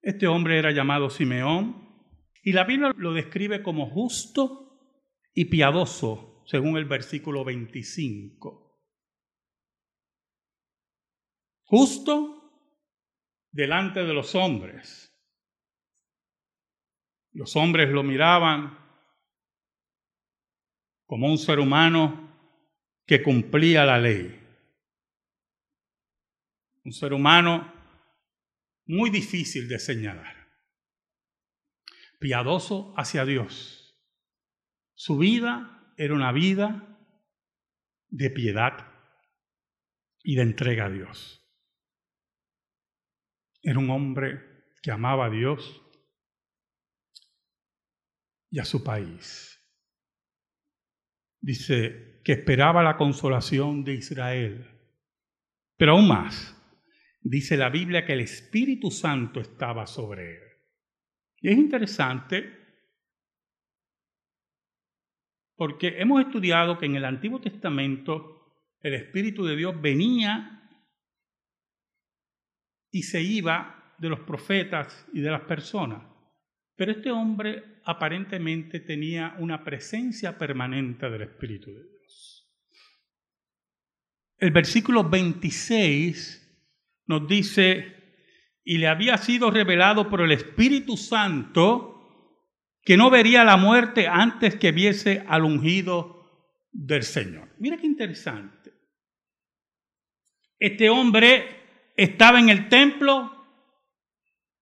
Este 0.00 0.28
hombre 0.28 0.56
era 0.56 0.70
llamado 0.70 1.10
Simeón 1.10 2.14
y 2.44 2.52
la 2.52 2.62
Biblia 2.62 2.92
lo 2.96 3.12
describe 3.12 3.60
como 3.64 3.90
justo 3.90 5.02
y 5.34 5.46
piadoso, 5.46 6.44
según 6.46 6.76
el 6.76 6.84
versículo 6.84 7.44
25. 7.44 8.80
Justo 11.64 12.52
delante 13.50 14.04
de 14.04 14.14
los 14.14 14.36
hombres. 14.36 15.12
Los 17.32 17.56
hombres 17.56 17.90
lo 17.90 18.04
miraban 18.04 18.83
como 21.06 21.28
un 21.28 21.38
ser 21.38 21.58
humano 21.58 22.24
que 23.06 23.22
cumplía 23.22 23.84
la 23.84 23.98
ley. 23.98 24.40
Un 26.84 26.92
ser 26.92 27.12
humano 27.12 27.72
muy 28.86 29.10
difícil 29.10 29.68
de 29.68 29.78
señalar. 29.78 30.34
Piadoso 32.18 32.94
hacia 32.96 33.24
Dios. 33.24 33.98
Su 34.94 35.18
vida 35.18 35.92
era 35.96 36.14
una 36.14 36.32
vida 36.32 36.98
de 38.08 38.30
piedad 38.30 38.92
y 40.22 40.36
de 40.36 40.42
entrega 40.42 40.86
a 40.86 40.90
Dios. 40.90 41.40
Era 43.62 43.78
un 43.78 43.90
hombre 43.90 44.66
que 44.82 44.90
amaba 44.90 45.26
a 45.26 45.30
Dios 45.30 45.82
y 48.50 48.58
a 48.58 48.64
su 48.64 48.84
país 48.84 49.63
dice 51.44 52.20
que 52.24 52.32
esperaba 52.32 52.82
la 52.82 52.96
consolación 52.96 53.84
de 53.84 53.94
Israel. 53.94 54.66
Pero 55.76 55.92
aún 55.92 56.08
más, 56.08 56.56
dice 57.20 57.56
la 57.56 57.68
Biblia 57.68 58.06
que 58.06 58.14
el 58.14 58.20
Espíritu 58.20 58.90
Santo 58.90 59.40
estaba 59.40 59.86
sobre 59.86 60.36
él. 60.36 60.42
Y 61.42 61.50
es 61.50 61.58
interesante 61.58 62.64
porque 65.54 66.00
hemos 66.00 66.22
estudiado 66.22 66.78
que 66.78 66.86
en 66.86 66.96
el 66.96 67.04
Antiguo 67.04 67.40
Testamento 67.40 68.56
el 68.80 68.94
Espíritu 68.94 69.44
de 69.44 69.56
Dios 69.56 69.80
venía 69.80 70.66
y 72.90 73.02
se 73.02 73.20
iba 73.20 73.94
de 73.98 74.08
los 74.08 74.20
profetas 74.20 75.06
y 75.12 75.20
de 75.20 75.30
las 75.30 75.42
personas. 75.42 76.02
Pero 76.74 76.92
este 76.92 77.10
hombre 77.10 77.73
aparentemente 77.84 78.80
tenía 78.80 79.34
una 79.38 79.62
presencia 79.62 80.38
permanente 80.38 81.08
del 81.10 81.22
Espíritu 81.22 81.70
de 81.70 81.82
Dios. 81.82 82.50
El 84.38 84.50
versículo 84.50 85.08
26 85.08 86.40
nos 87.06 87.28
dice, 87.28 87.94
y 88.64 88.78
le 88.78 88.88
había 88.88 89.18
sido 89.18 89.50
revelado 89.50 90.08
por 90.08 90.22
el 90.22 90.32
Espíritu 90.32 90.96
Santo 90.96 91.94
que 92.82 92.96
no 92.96 93.10
vería 93.10 93.44
la 93.44 93.56
muerte 93.56 94.08
antes 94.08 94.56
que 94.56 94.72
viese 94.72 95.24
al 95.28 95.44
ungido 95.44 96.14
del 96.72 97.02
Señor. 97.02 97.48
Mira 97.58 97.76
qué 97.76 97.86
interesante. 97.86 98.72
Este 100.58 100.88
hombre 100.90 101.92
estaba 101.96 102.38
en 102.40 102.48
el 102.48 102.68
templo, 102.68 103.30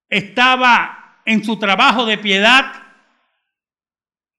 estaba 0.08 1.20
en 1.24 1.44
su 1.44 1.58
trabajo 1.58 2.06
de 2.06 2.18
piedad. 2.18 2.81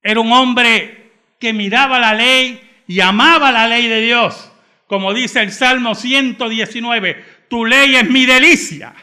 Era 0.04 0.20
un 0.20 0.32
hombre 0.34 1.12
que 1.39 1.54
miraba 1.54 1.98
la 1.98 2.13
ley 2.13 2.84
y 2.88 3.00
amaba 3.00 3.52
la 3.52 3.68
ley 3.68 3.88
de 3.88 4.02
Dios. 4.02 4.52
Como 4.86 5.13
dice 5.13 5.42
el 5.42 5.52
Salmo 5.52 5.96
119, 5.96 7.26
tu 7.50 7.66
ley 7.66 7.96
es 7.96 8.10
mi 8.10 8.26
delicia. 8.26 8.94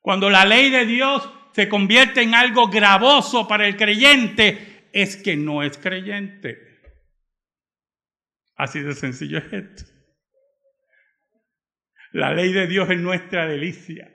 Cuando 0.00 0.30
la 0.30 0.46
ley 0.46 0.70
de 0.70 0.86
Dios 0.86 1.28
se 1.52 1.68
convierte 1.68 2.22
en 2.22 2.34
algo 2.34 2.68
gravoso 2.68 3.46
para 3.46 3.68
el 3.68 3.76
creyente, 3.76 4.88
es 4.92 5.16
que 5.16 5.36
no 5.36 5.62
es 5.62 5.76
creyente. 5.76 6.58
Así 8.56 8.80
de 8.80 8.94
sencillo 8.94 9.38
es 9.38 9.52
esto. 9.52 9.84
La 12.12 12.32
ley 12.32 12.52
de 12.52 12.66
Dios 12.66 12.90
es 12.90 12.98
nuestra 12.98 13.46
delicia. 13.46 14.12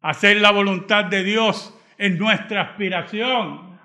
Hacer 0.00 0.38
la 0.38 0.50
voluntad 0.50 1.04
de 1.04 1.22
Dios 1.22 1.75
es 1.98 2.18
nuestra 2.18 2.62
aspiración. 2.62 3.78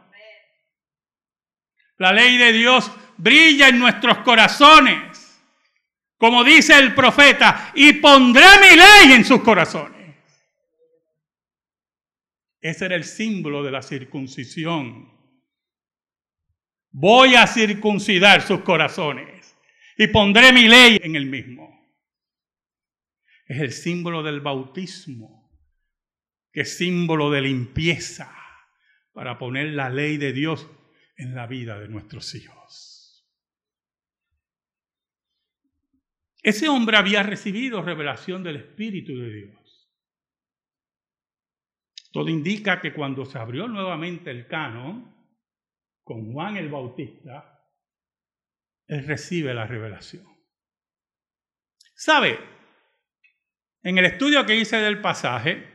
La 1.98 2.12
ley 2.12 2.38
de 2.38 2.52
Dios 2.52 2.92
brilla 3.18 3.70
en 3.70 3.80
nuestros 3.80 4.20
corazones. 4.20 5.42
Como 6.18 6.44
dice 6.44 6.78
el 6.78 6.94
profeta, 6.94 7.72
y 7.74 7.94
pondré 7.94 8.46
mi 8.62 8.76
ley 8.76 9.14
en 9.16 9.26
sus 9.26 9.42
corazones. 9.42 10.16
Ese 12.60 12.86
era 12.86 12.96
el 12.96 13.04
símbolo 13.04 13.64
de 13.64 13.72
la 13.72 13.82
circuncisión. 13.82 15.12
Voy 16.92 17.36
a 17.36 17.48
circuncidar 17.48 18.42
sus 18.42 18.62
corazones 18.62 19.58
y 19.98 20.08
pondré 20.08 20.52
mi 20.52 20.68
ley 20.68 21.00
en 21.02 21.16
el 21.16 21.26
mismo. 21.26 21.72
Es 23.46 23.60
el 23.60 23.72
símbolo 23.72 24.22
del 24.22 24.42
bautismo, 24.42 25.41
que 26.52 26.62
es 26.62 26.78
símbolo 26.78 27.32
de 27.32 27.42
limpieza 27.42 28.34
para 29.14 29.38
poner 29.38 29.74
la 29.74 29.90
ley 29.90 30.18
de 30.18 30.34
Dios 30.34 30.70
en 31.16 31.36
la 31.36 31.48
vida 31.48 31.80
de 31.80 31.88
nuestros 31.88 32.34
hijos. 32.36 33.28
Ese 36.42 36.68
hombre 36.68 36.98
había 36.98 37.22
recibido 37.24 37.82
revelación 37.82 38.44
del 38.44 38.58
Espíritu 38.58 39.18
de 39.18 39.32
Dios. 39.32 39.92
Todo 42.12 42.30
indica 42.30 42.82
que 42.82 42.94
cuando 42.94 43.26
se 43.26 43.38
abrió 43.38 43.68
nuevamente 43.68 44.32
el 44.32 44.48
canon 44.48 45.16
con 46.04 46.34
Juan 46.34 46.58
el 46.58 46.68
Bautista, 46.68 47.70
él 48.88 49.06
recibe 49.06 49.54
la 49.54 49.66
revelación. 49.66 50.26
¿Sabe? 51.94 52.40
En 53.84 53.98
el 53.98 54.06
estudio 54.06 54.46
que 54.46 54.56
hice 54.56 54.78
del 54.78 55.00
pasaje, 55.00 55.71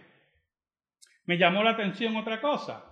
me 1.26 1.36
llamó 1.36 1.62
la 1.62 1.70
atención 1.70 2.16
otra 2.16 2.40
cosa. 2.40 2.84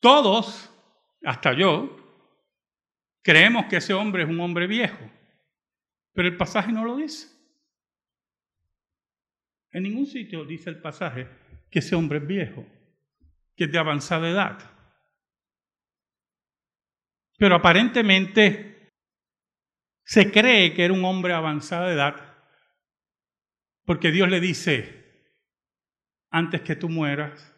Todos, 0.00 0.72
hasta 1.24 1.52
yo, 1.52 1.96
creemos 3.22 3.66
que 3.66 3.76
ese 3.76 3.92
hombre 3.92 4.22
es 4.22 4.28
un 4.28 4.40
hombre 4.40 4.66
viejo, 4.66 5.10
pero 6.14 6.28
el 6.28 6.36
pasaje 6.36 6.72
no 6.72 6.84
lo 6.84 6.96
dice. 6.96 7.28
En 9.72 9.82
ningún 9.82 10.06
sitio 10.06 10.44
dice 10.44 10.70
el 10.70 10.80
pasaje 10.80 11.28
que 11.70 11.80
ese 11.80 11.94
hombre 11.94 12.18
es 12.18 12.26
viejo, 12.26 12.64
que 13.54 13.64
es 13.64 13.72
de 13.72 13.78
avanzada 13.78 14.28
edad. 14.28 14.58
Pero 17.36 17.56
aparentemente 17.56 18.90
se 20.04 20.30
cree 20.32 20.74
que 20.74 20.84
era 20.84 20.94
un 20.94 21.04
hombre 21.04 21.32
de 21.32 21.38
avanzada 21.38 21.92
edad 21.92 22.29
porque 23.90 24.12
Dios 24.12 24.28
le 24.28 24.38
dice, 24.38 25.26
antes 26.30 26.60
que 26.62 26.76
tú 26.76 26.88
mueras, 26.88 27.52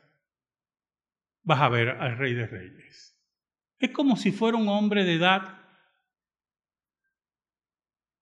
vas 1.43 1.61
a 1.61 1.69
ver 1.69 1.91
al 1.91 2.17
rey 2.17 2.33
de 2.33 2.47
reyes. 2.47 3.23
Es 3.79 3.91
como 3.91 4.17
si 4.17 4.33
fuera 4.33 4.57
un 4.57 4.67
hombre 4.67 5.05
de 5.05 5.17
edad 5.17 5.63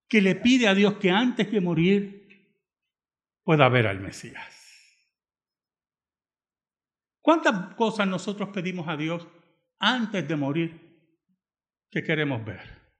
que 0.08 0.20
le 0.20 0.34
pide 0.34 0.66
a 0.66 0.74
Dios 0.74 0.94
que 0.94 1.12
antes 1.12 1.52
de 1.52 1.60
morir 1.60 2.58
pueda 3.44 3.68
ver 3.68 3.86
al 3.86 4.00
Mesías. 4.00 4.56
¿Cuántas 7.20 7.76
cosas 7.76 8.08
nosotros 8.08 8.48
pedimos 8.48 8.88
a 8.88 8.96
Dios 8.96 9.24
antes 9.78 10.26
de 10.26 10.34
morir 10.34 11.14
que 11.88 12.02
queremos 12.02 12.44
ver? 12.44 12.90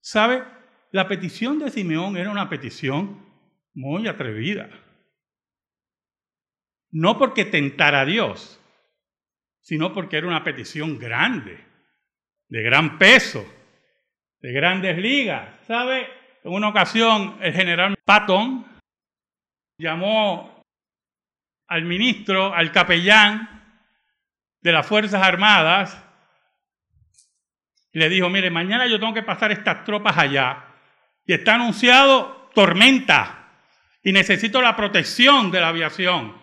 ¿Sabe? 0.00 0.44
La 0.92 1.06
petición 1.06 1.58
de 1.58 1.70
Simeón 1.70 2.16
era 2.16 2.30
una 2.30 2.48
petición 2.48 3.27
muy 3.78 4.08
atrevida. 4.08 4.68
No 6.90 7.16
porque 7.16 7.44
tentara 7.44 8.00
a 8.00 8.04
Dios, 8.04 8.60
sino 9.60 9.94
porque 9.94 10.16
era 10.16 10.26
una 10.26 10.42
petición 10.42 10.98
grande, 10.98 11.64
de 12.48 12.62
gran 12.62 12.98
peso, 12.98 13.46
de 14.40 14.52
grandes 14.52 14.98
ligas. 14.98 15.64
¿Sabe? 15.64 16.08
En 16.42 16.52
una 16.52 16.70
ocasión 16.70 17.38
el 17.40 17.52
general 17.52 17.94
Patton 18.04 18.66
llamó 19.78 20.64
al 21.68 21.84
ministro, 21.84 22.52
al 22.52 22.72
capellán 22.72 23.80
de 24.60 24.72
las 24.72 24.86
Fuerzas 24.86 25.22
Armadas, 25.22 26.04
y 27.92 28.00
le 28.00 28.08
dijo, 28.08 28.28
mire, 28.28 28.50
mañana 28.50 28.88
yo 28.88 28.98
tengo 28.98 29.14
que 29.14 29.22
pasar 29.22 29.52
estas 29.52 29.84
tropas 29.84 30.18
allá, 30.18 30.64
y 31.24 31.32
está 31.32 31.54
anunciado 31.54 32.50
tormenta, 32.54 33.37
y 34.02 34.12
necesito 34.12 34.60
la 34.62 34.76
protección 34.76 35.50
de 35.50 35.60
la 35.60 35.68
aviación. 35.68 36.36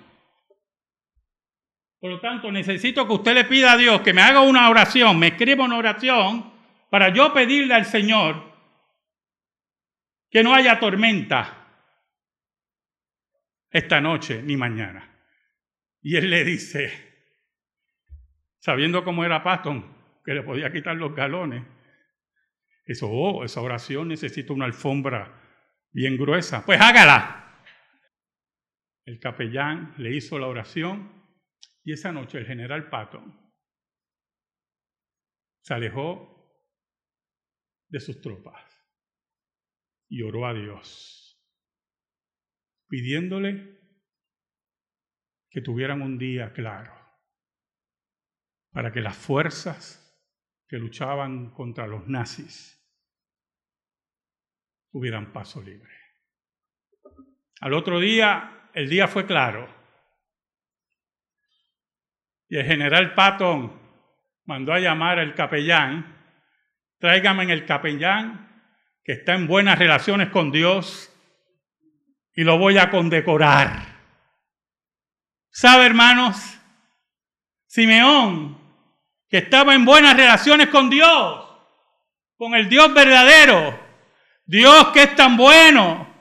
Por 2.00 2.12
lo 2.12 2.20
tanto, 2.20 2.52
necesito 2.52 3.08
que 3.08 3.13
usted 3.13 3.34
le 3.34 3.46
pida 3.46 3.72
a 3.72 3.78
Dios 3.78 4.02
que 4.02 4.13
me 4.13 4.22
haga 4.22 4.41
una 4.41 4.70
oración, 4.70 5.18
me 5.18 5.28
escriba 5.28 5.65
una 5.65 5.78
oración, 5.78 6.54
para 6.89 7.10
yo 7.10 7.34
pedirle 7.34 7.74
al 7.74 7.86
Señor 7.86 8.54
que 10.30 10.44
no 10.44 10.54
haya 10.54 10.80
tormenta 10.80 11.65
esta 13.72 14.00
noche 14.00 14.41
ni 14.44 14.56
mañana. 14.56 15.12
Y 16.02 16.15
él 16.18 16.30
le 16.30 16.44
dice, 16.44 16.94
sabiendo 18.60 19.04
cómo 19.04 19.26
era 19.26 19.44
Patton, 19.44 19.96
que 20.24 20.34
le 20.34 20.44
podía 20.44 20.72
quitar 20.72 20.96
los 20.96 21.15
galones, 21.15 21.63
eso, 22.86 23.10
oh, 23.10 23.44
esa 23.44 23.62
oración 23.62 24.10
necesita 24.10 24.54
una 24.54 24.65
alfombra 24.65 25.41
bien 25.91 26.18
gruesa. 26.18 26.63
Pues 26.65 26.80
hágala. 26.80 27.44
El 29.06 29.20
capellán 29.20 29.94
le 29.98 30.15
hizo 30.15 30.39
la 30.39 30.48
oración 30.48 31.24
y 31.84 31.94
esa 31.94 32.12
noche 32.12 32.39
el 32.39 32.46
general 32.46 32.89
Patton 32.89 33.39
se 35.62 35.74
alejó 35.74 36.36
de 37.88 38.00
sus 38.00 38.20
tropas 38.22 38.63
y 40.10 40.22
oró 40.22 40.48
a 40.48 40.54
Dios 40.54 41.26
pidiéndole 42.88 43.76
que 45.50 45.62
tuvieran 45.62 46.02
un 46.02 46.18
día 46.18 46.52
claro, 46.54 46.94
para 48.72 48.91
que 48.91 49.02
las 49.02 49.15
fuerzas 49.15 50.02
que 50.68 50.78
luchaban 50.78 51.52
contra 51.52 51.88
los 51.88 52.08
nazis 52.08 52.78
tuvieran 54.91 55.32
paso 55.32 55.62
libre. 55.62 55.91
Al 57.62 57.74
otro 57.74 58.00
día, 58.00 58.64
el 58.76 58.90
día 58.90 59.08
fue 59.08 59.26
claro. 59.26 59.74
Y 62.50 62.58
el 62.58 62.66
general 62.66 63.16
Patton 63.16 63.72
mandó 64.44 64.74
a 64.74 64.80
llamar 64.80 65.18
al 65.18 65.34
capellán, 65.34 66.16
tráigame 67.00 67.44
en 67.44 67.50
el 67.50 67.66
capellán 67.66 68.46
que 69.04 69.14
está 69.14 69.34
en 69.34 69.48
buenas 69.48 69.80
relaciones 69.80 70.30
con 70.30 70.52
Dios 70.52 71.12
y 72.36 72.44
lo 72.44 72.58
voy 72.58 72.78
a 72.78 72.90
condecorar. 72.90 73.96
¿Sabe, 75.52 75.86
hermanos? 75.86 76.60
Simeón, 77.68 78.58
que 79.30 79.38
estaba 79.38 79.74
en 79.74 79.86
buenas 79.86 80.18
relaciones 80.18 80.68
con 80.68 80.90
Dios, 80.90 81.46
con 82.36 82.56
el 82.56 82.68
Dios 82.68 82.94
verdadero, 82.94 83.80
Dios 84.46 84.90
que 84.90 85.04
es 85.04 85.16
tan 85.16 85.38
bueno, 85.38 86.14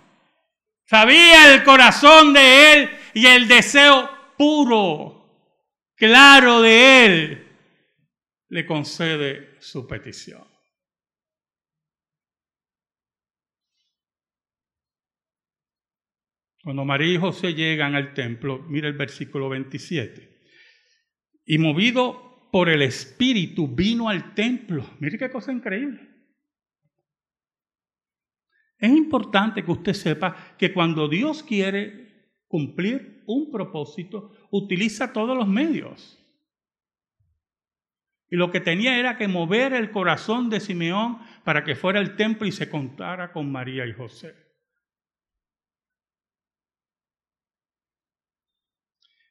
sabía 0.86 1.54
el 1.54 1.64
corazón 1.64 2.32
de 2.32 2.72
él 2.72 2.90
y 3.14 3.26
el 3.26 3.48
deseo 3.48 4.10
puro, 4.36 5.50
claro 5.96 6.62
de 6.62 7.06
él, 7.06 7.56
le 8.48 8.66
concede 8.66 9.56
su 9.60 9.86
petición. 9.86 10.44
Cuando 16.64 16.86
María 16.86 17.12
y 17.12 17.18
José 17.18 17.52
llegan 17.52 17.94
al 17.94 18.14
templo, 18.14 18.62
mira 18.68 18.88
el 18.88 18.94
versículo 18.94 19.50
27. 19.50 20.40
Y 21.44 21.58
movido 21.58 22.48
por 22.50 22.70
el 22.70 22.80
Espíritu 22.80 23.68
vino 23.68 24.08
al 24.08 24.32
templo. 24.32 24.88
Mire 24.98 25.18
qué 25.18 25.30
cosa 25.30 25.52
increíble. 25.52 26.13
Es 28.78 28.90
importante 28.90 29.64
que 29.64 29.70
usted 29.70 29.92
sepa 29.92 30.54
que 30.58 30.72
cuando 30.72 31.08
Dios 31.08 31.42
quiere 31.42 32.32
cumplir 32.46 33.22
un 33.26 33.50
propósito, 33.50 34.32
utiliza 34.50 35.12
todos 35.12 35.36
los 35.36 35.48
medios. 35.48 36.20
Y 38.30 38.36
lo 38.36 38.50
que 38.50 38.60
tenía 38.60 38.98
era 38.98 39.16
que 39.16 39.28
mover 39.28 39.72
el 39.72 39.90
corazón 39.90 40.50
de 40.50 40.60
Simeón 40.60 41.18
para 41.44 41.62
que 41.62 41.76
fuera 41.76 42.00
al 42.00 42.16
templo 42.16 42.46
y 42.46 42.52
se 42.52 42.68
contara 42.68 43.32
con 43.32 43.50
María 43.50 43.86
y 43.86 43.92
José. 43.92 44.34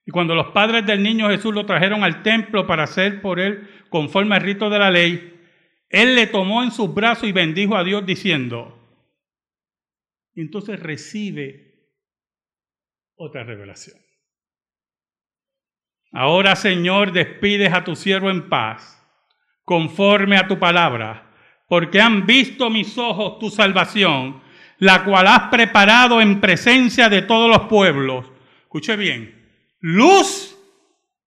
Y 0.06 0.12
cuando 0.12 0.36
los 0.36 0.48
padres 0.48 0.86
del 0.86 1.02
niño 1.02 1.30
Jesús 1.30 1.54
lo 1.54 1.66
trajeron 1.66 2.04
al 2.04 2.24
templo 2.24 2.68
para 2.68 2.84
hacer 2.84 3.22
por 3.22 3.40
él 3.40 3.70
conforme 3.90 4.36
al 4.36 4.42
rito 4.42 4.70
de 4.70 4.80
la 4.80 4.92
ley, 4.92 5.40
Él 5.90 6.16
le 6.16 6.28
tomó 6.28 6.64
en 6.64 6.72
sus 6.72 6.94
brazos 6.94 7.28
y 7.28 7.32
bendijo 7.32 7.78
a 7.78 7.84
Dios 7.84 8.06
diciendo, 8.06 8.83
y 10.36 10.42
entonces 10.42 10.80
recibe 10.80 11.74
otra 13.16 13.44
revelación. 13.44 13.98
Ahora, 16.12 16.56
Señor, 16.56 17.12
despides 17.12 17.74
a 17.74 17.84
tu 17.84 17.96
siervo 17.96 18.30
en 18.30 18.50
paz, 18.50 19.04
conforme 19.64 20.38
a 20.38 20.48
tu 20.48 20.60
palabra, 20.60 21.32
porque 21.68 22.00
han 22.00 22.26
visto 22.26 22.70
mis 22.70 22.98
ojos 22.98 23.40
tu 23.40 23.50
salvación, 23.50 24.42
la 24.78 25.04
cual 25.04 25.28
has 25.28 25.50
preparado 25.50 26.22
en 26.22 26.40
presencia 26.40 27.10
de 27.10 27.24
todos 27.24 27.50
los 27.50 27.68
pueblos. 27.68 28.32
Escuche 28.62 28.96
bien, 28.96 29.50
luz 29.80 30.58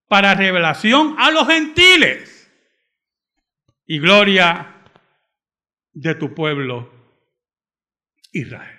para 0.09 0.35
revelación 0.35 1.17
a 1.19 1.31
los 1.31 1.49
gentiles 1.49 2.53
y 3.87 3.99
gloria 3.99 4.85
de 5.93 6.15
tu 6.15 6.35
pueblo 6.35 6.93
Israel. 8.33 8.76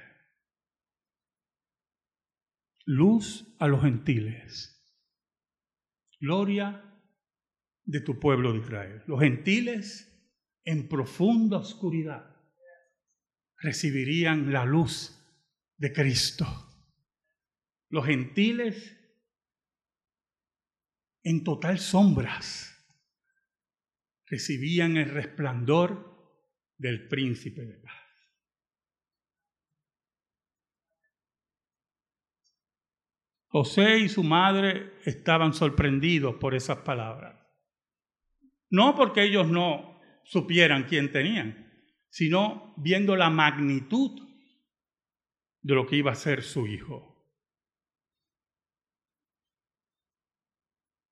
Luz 2.90 3.54
a 3.60 3.68
los 3.68 3.82
gentiles 3.82 4.74
Gloria 6.22 6.84
de 7.84 8.00
tu 8.00 8.18
pueblo 8.18 8.54
de 8.54 8.60
Israel. 8.60 9.04
Los 9.08 9.20
gentiles 9.20 10.10
en 10.64 10.88
profunda 10.88 11.58
oscuridad 11.58 12.34
recibirían 13.58 14.54
la 14.54 14.66
luz 14.66 15.22
de 15.78 15.92
Cristo. 15.92 16.46
Los 17.90 18.06
gentiles 18.06 18.98
en 21.24 21.44
total 21.44 21.80
sombras 21.80 22.74
recibían 24.26 24.96
el 24.96 25.10
resplandor 25.10 26.42
del 26.78 27.10
príncipe 27.10 27.66
de 27.66 27.78
paz. 27.80 27.97
José 33.58 33.98
y 33.98 34.08
su 34.08 34.24
madre 34.24 34.94
estaban 35.04 35.52
sorprendidos 35.52 36.36
por 36.36 36.54
esas 36.54 36.78
palabras. 36.80 37.44
No 38.70 38.94
porque 38.94 39.24
ellos 39.24 39.48
no 39.48 40.00
supieran 40.24 40.84
quién 40.84 41.12
tenían, 41.12 41.68
sino 42.08 42.76
viendo 42.78 43.16
la 43.16 43.32
magnitud 43.32 44.22
de 45.64 45.74
lo 45.74 45.88
que 45.88 45.96
iba 45.96 46.12
a 46.12 46.16
ser 46.16 46.44
su 46.44 46.68
hijo. 46.68 47.16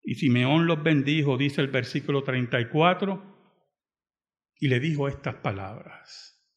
Y 0.04 0.14
Simeón 0.14 0.68
los 0.68 0.84
bendijo, 0.84 1.38
dice 1.38 1.62
el 1.62 1.70
versículo 1.70 2.24
34, 2.24 3.24
y 4.60 4.68
le 4.68 4.80
dijo 4.80 5.08
estas 5.08 5.34
palabras. 5.38 6.48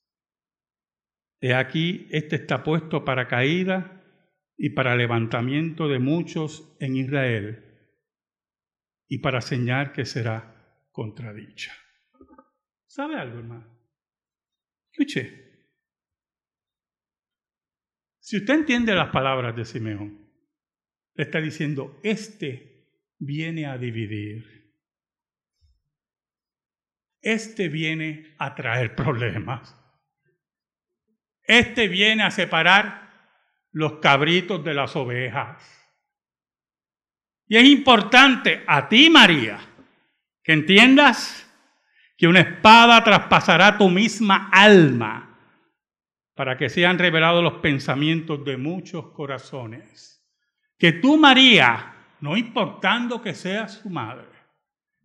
He 1.40 1.54
aquí, 1.54 2.08
este 2.10 2.36
está 2.36 2.62
puesto 2.62 3.06
para 3.06 3.26
caída 3.26 3.97
y 4.58 4.70
para 4.70 4.96
levantamiento 4.96 5.86
de 5.86 6.00
muchos 6.00 6.76
en 6.80 6.96
Israel 6.96 7.64
y 9.06 9.18
para 9.18 9.40
señal 9.40 9.92
que 9.92 10.04
será 10.04 10.84
contradicha. 10.90 11.72
¿Sabe 12.86 13.14
algo, 13.16 13.38
hermano? 13.38 13.78
Escuche. 14.90 15.46
Si 18.18 18.36
usted 18.38 18.54
entiende 18.54 18.94
las 18.94 19.10
palabras 19.10 19.54
de 19.54 19.64
Simeón, 19.64 20.28
le 21.14 21.24
está 21.24 21.40
diciendo, 21.40 22.00
este 22.02 23.14
viene 23.18 23.66
a 23.66 23.78
dividir. 23.78 24.74
Este 27.20 27.68
viene 27.68 28.34
a 28.38 28.56
traer 28.56 28.96
problemas. 28.96 29.74
Este 31.44 31.86
viene 31.86 32.24
a 32.24 32.30
separar 32.30 33.07
los 33.72 33.98
cabritos 34.00 34.64
de 34.64 34.74
las 34.74 34.96
ovejas. 34.96 35.78
Y 37.46 37.56
es 37.56 37.64
importante 37.64 38.62
a 38.66 38.88
ti, 38.88 39.08
María, 39.08 39.58
que 40.42 40.52
entiendas 40.52 41.44
que 42.16 42.26
una 42.26 42.40
espada 42.40 43.02
traspasará 43.04 43.78
tu 43.78 43.88
misma 43.88 44.50
alma 44.52 45.24
para 46.34 46.56
que 46.56 46.68
sean 46.68 46.98
revelados 46.98 47.42
los 47.42 47.54
pensamientos 47.54 48.44
de 48.44 48.56
muchos 48.56 49.12
corazones. 49.12 50.24
Que 50.78 50.92
tú, 50.92 51.16
María, 51.16 51.94
no 52.20 52.36
importando 52.36 53.22
que 53.22 53.34
seas 53.34 53.80
su 53.82 53.90
madre, 53.90 54.28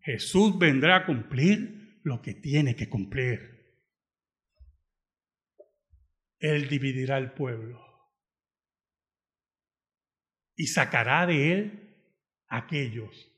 Jesús 0.01 0.57
vendrá 0.57 0.97
a 0.97 1.05
cumplir 1.05 1.99
lo 2.03 2.21
que 2.21 2.33
tiene 2.33 2.75
que 2.75 2.89
cumplir. 2.89 3.53
Él 6.39 6.67
dividirá 6.67 7.17
el 7.17 7.31
pueblo 7.31 7.92
y 10.55 10.67
sacará 10.67 11.25
de 11.25 11.53
él 11.53 11.97
aquellos 12.47 13.29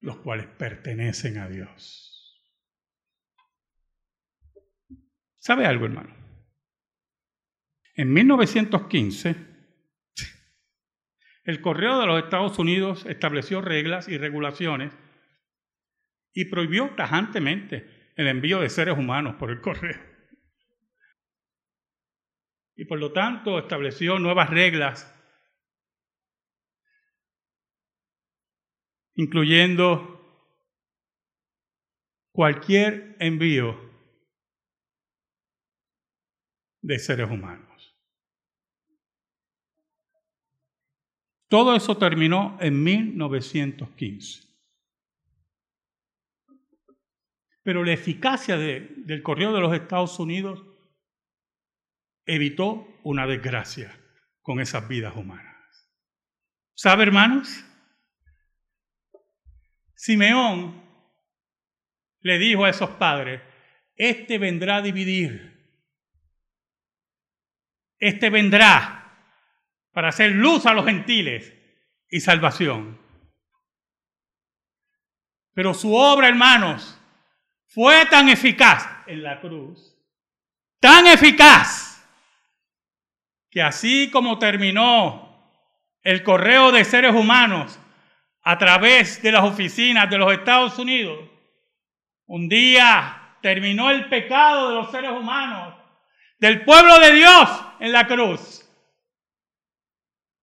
los 0.00 0.18
cuales 0.18 0.46
pertenecen 0.46 1.38
a 1.38 1.48
Dios. 1.48 2.42
¿Sabe 5.38 5.66
algo, 5.66 5.86
hermano? 5.86 6.14
En 7.94 8.12
1915, 8.12 9.36
el 11.44 11.60
Correo 11.60 12.00
de 12.00 12.06
los 12.06 12.22
Estados 12.22 12.58
Unidos 12.58 13.06
estableció 13.06 13.60
reglas 13.60 14.08
y 14.08 14.18
regulaciones 14.18 14.92
y 16.32 16.44
prohibió 16.46 16.94
tajantemente 16.96 18.12
el 18.16 18.26
envío 18.26 18.60
de 18.60 18.68
seres 18.68 18.98
humanos 18.98 19.36
por 19.36 19.50
el 19.50 19.60
correo. 19.60 20.00
Y 22.74 22.84
por 22.84 22.98
lo 22.98 23.12
tanto 23.12 23.58
estableció 23.58 24.18
nuevas 24.18 24.50
reglas 24.50 25.15
incluyendo 29.16 30.12
cualquier 32.32 33.16
envío 33.18 33.74
de 36.82 36.98
seres 36.98 37.30
humanos. 37.30 37.66
Todo 41.48 41.74
eso 41.74 41.96
terminó 41.96 42.58
en 42.60 42.82
1915. 42.82 44.46
Pero 47.62 47.84
la 47.84 47.92
eficacia 47.92 48.56
del 48.56 49.22
correo 49.22 49.52
de 49.52 49.60
los 49.60 49.74
Estados 49.74 50.18
Unidos 50.18 50.64
evitó 52.26 52.86
una 53.02 53.26
desgracia 53.26 53.98
con 54.42 54.60
esas 54.60 54.86
vidas 54.86 55.16
humanas. 55.16 55.56
¿Sabe, 56.74 57.04
hermanos? 57.04 57.64
Simeón 59.96 60.82
le 62.20 62.38
dijo 62.38 62.64
a 62.64 62.70
esos 62.70 62.90
padres, 62.90 63.40
este 63.96 64.38
vendrá 64.38 64.76
a 64.76 64.82
dividir, 64.82 65.56
este 67.98 68.28
vendrá 68.28 68.96
para 69.92 70.08
hacer 70.08 70.32
luz 70.32 70.66
a 70.66 70.74
los 70.74 70.84
gentiles 70.84 71.52
y 72.10 72.20
salvación. 72.20 73.00
Pero 75.54 75.72
su 75.72 75.94
obra, 75.94 76.28
hermanos, 76.28 77.00
fue 77.64 78.04
tan 78.06 78.28
eficaz 78.28 78.86
en 79.06 79.22
la 79.22 79.40
cruz, 79.40 79.96
tan 80.78 81.06
eficaz, 81.06 82.06
que 83.50 83.62
así 83.62 84.10
como 84.10 84.38
terminó 84.38 85.26
el 86.02 86.22
correo 86.22 86.70
de 86.70 86.84
seres 86.84 87.14
humanos 87.14 87.78
a 88.46 88.56
través 88.56 89.20
de 89.22 89.32
las 89.32 89.42
oficinas 89.42 90.08
de 90.08 90.18
los 90.18 90.32
Estados 90.32 90.78
Unidos. 90.78 91.18
Un 92.26 92.48
día 92.48 93.36
terminó 93.42 93.90
el 93.90 94.08
pecado 94.08 94.68
de 94.68 94.74
los 94.76 94.90
seres 94.92 95.10
humanos, 95.10 95.74
del 96.38 96.64
pueblo 96.64 96.96
de 97.00 97.10
Dios 97.10 97.64
en 97.80 97.90
la 97.90 98.06
cruz. 98.06 98.64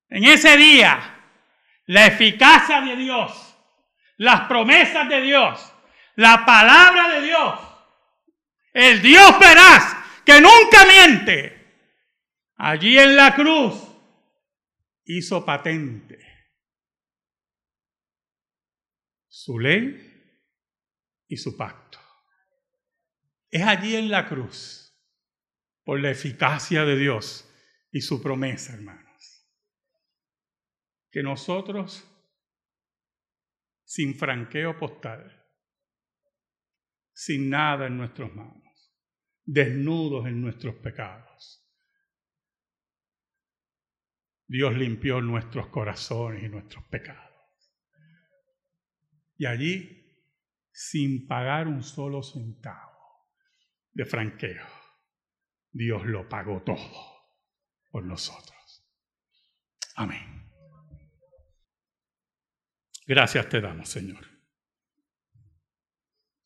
En 0.09 0.25
ese 0.25 0.57
día, 0.57 0.99
la 1.85 2.07
eficacia 2.07 2.81
de 2.81 2.97
Dios, 2.97 3.55
las 4.17 4.49
promesas 4.49 5.07
de 5.07 5.21
Dios, 5.21 5.73
la 6.15 6.45
palabra 6.45 7.07
de 7.07 7.21
Dios, 7.21 7.59
el 8.73 9.01
Dios 9.01 9.39
veraz 9.39 9.95
que 10.25 10.41
nunca 10.41 10.85
miente, 10.85 11.87
allí 12.57 12.99
en 12.99 13.15
la 13.15 13.33
cruz 13.33 13.81
hizo 15.05 15.45
patente 15.45 16.12
su 19.43 19.59
ley 19.59 19.99
y 21.27 21.35
su 21.35 21.57
pacto. 21.57 21.99
Es 23.51 23.61
allí 23.61 23.97
en 23.97 24.09
la 24.09 24.29
cruz, 24.29 24.97
por 25.83 25.99
la 25.99 26.11
eficacia 26.11 26.85
de 26.85 26.97
Dios 26.97 27.53
y 27.91 27.99
su 27.99 28.23
promesa, 28.23 28.73
hermanos, 28.73 29.45
que 31.11 31.21
nosotros, 31.21 32.09
sin 33.83 34.15
franqueo 34.15 34.79
postal, 34.79 35.45
sin 37.11 37.49
nada 37.49 37.87
en 37.87 37.97
nuestras 37.97 38.33
manos, 38.33 38.95
desnudos 39.43 40.25
en 40.25 40.41
nuestros 40.41 40.75
pecados. 40.75 41.69
Dios 44.47 44.73
limpió 44.73 45.19
nuestros 45.19 45.67
corazones 45.67 46.43
y 46.43 46.47
nuestros 46.47 46.85
pecados. 46.85 47.22
Y 49.37 49.45
allí, 49.45 50.17
sin 50.71 51.27
pagar 51.27 51.67
un 51.67 51.83
solo 51.83 52.21
centavo 52.23 53.27
de 53.91 54.05
franqueo, 54.05 54.65
Dios 55.71 56.05
lo 56.05 56.27
pagó 56.27 56.61
todo 56.63 57.33
por 57.91 58.03
nosotros. 58.03 58.85
Amén. 59.95 60.51
Gracias 63.05 63.49
te 63.49 63.61
damos, 63.61 63.89
Señor. 63.89 64.25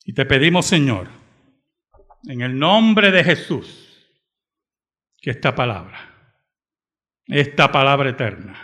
Y 0.04 0.14
te 0.14 0.26
pedimos, 0.26 0.66
Señor, 0.66 1.10
en 2.24 2.42
el 2.42 2.58
nombre 2.58 3.12
de 3.12 3.24
Jesús, 3.24 3.84
que 5.20 5.32
esta 5.32 5.54
palabra 5.54 6.18
esta 7.28 7.70
palabra 7.74 8.10
eterna 8.10 8.56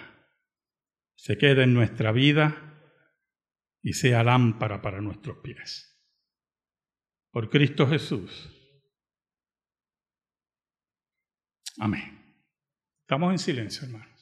se 1.16 1.38
quede 1.38 1.64
en 1.64 1.74
nuestra 1.74 2.14
vida 2.14 2.73
y 3.84 3.94
sea 3.94 4.24
lámpara 4.24 4.82
para 4.82 5.02
nuestros 5.02 5.38
pies. 5.40 6.02
Por 7.32 7.50
Cristo 7.50 7.88
Jesús. 7.88 8.50
Amén. 11.80 12.24
Estamos 13.02 13.32
en 13.32 13.40
silencio, 13.40 13.86
hermano. 13.86 14.13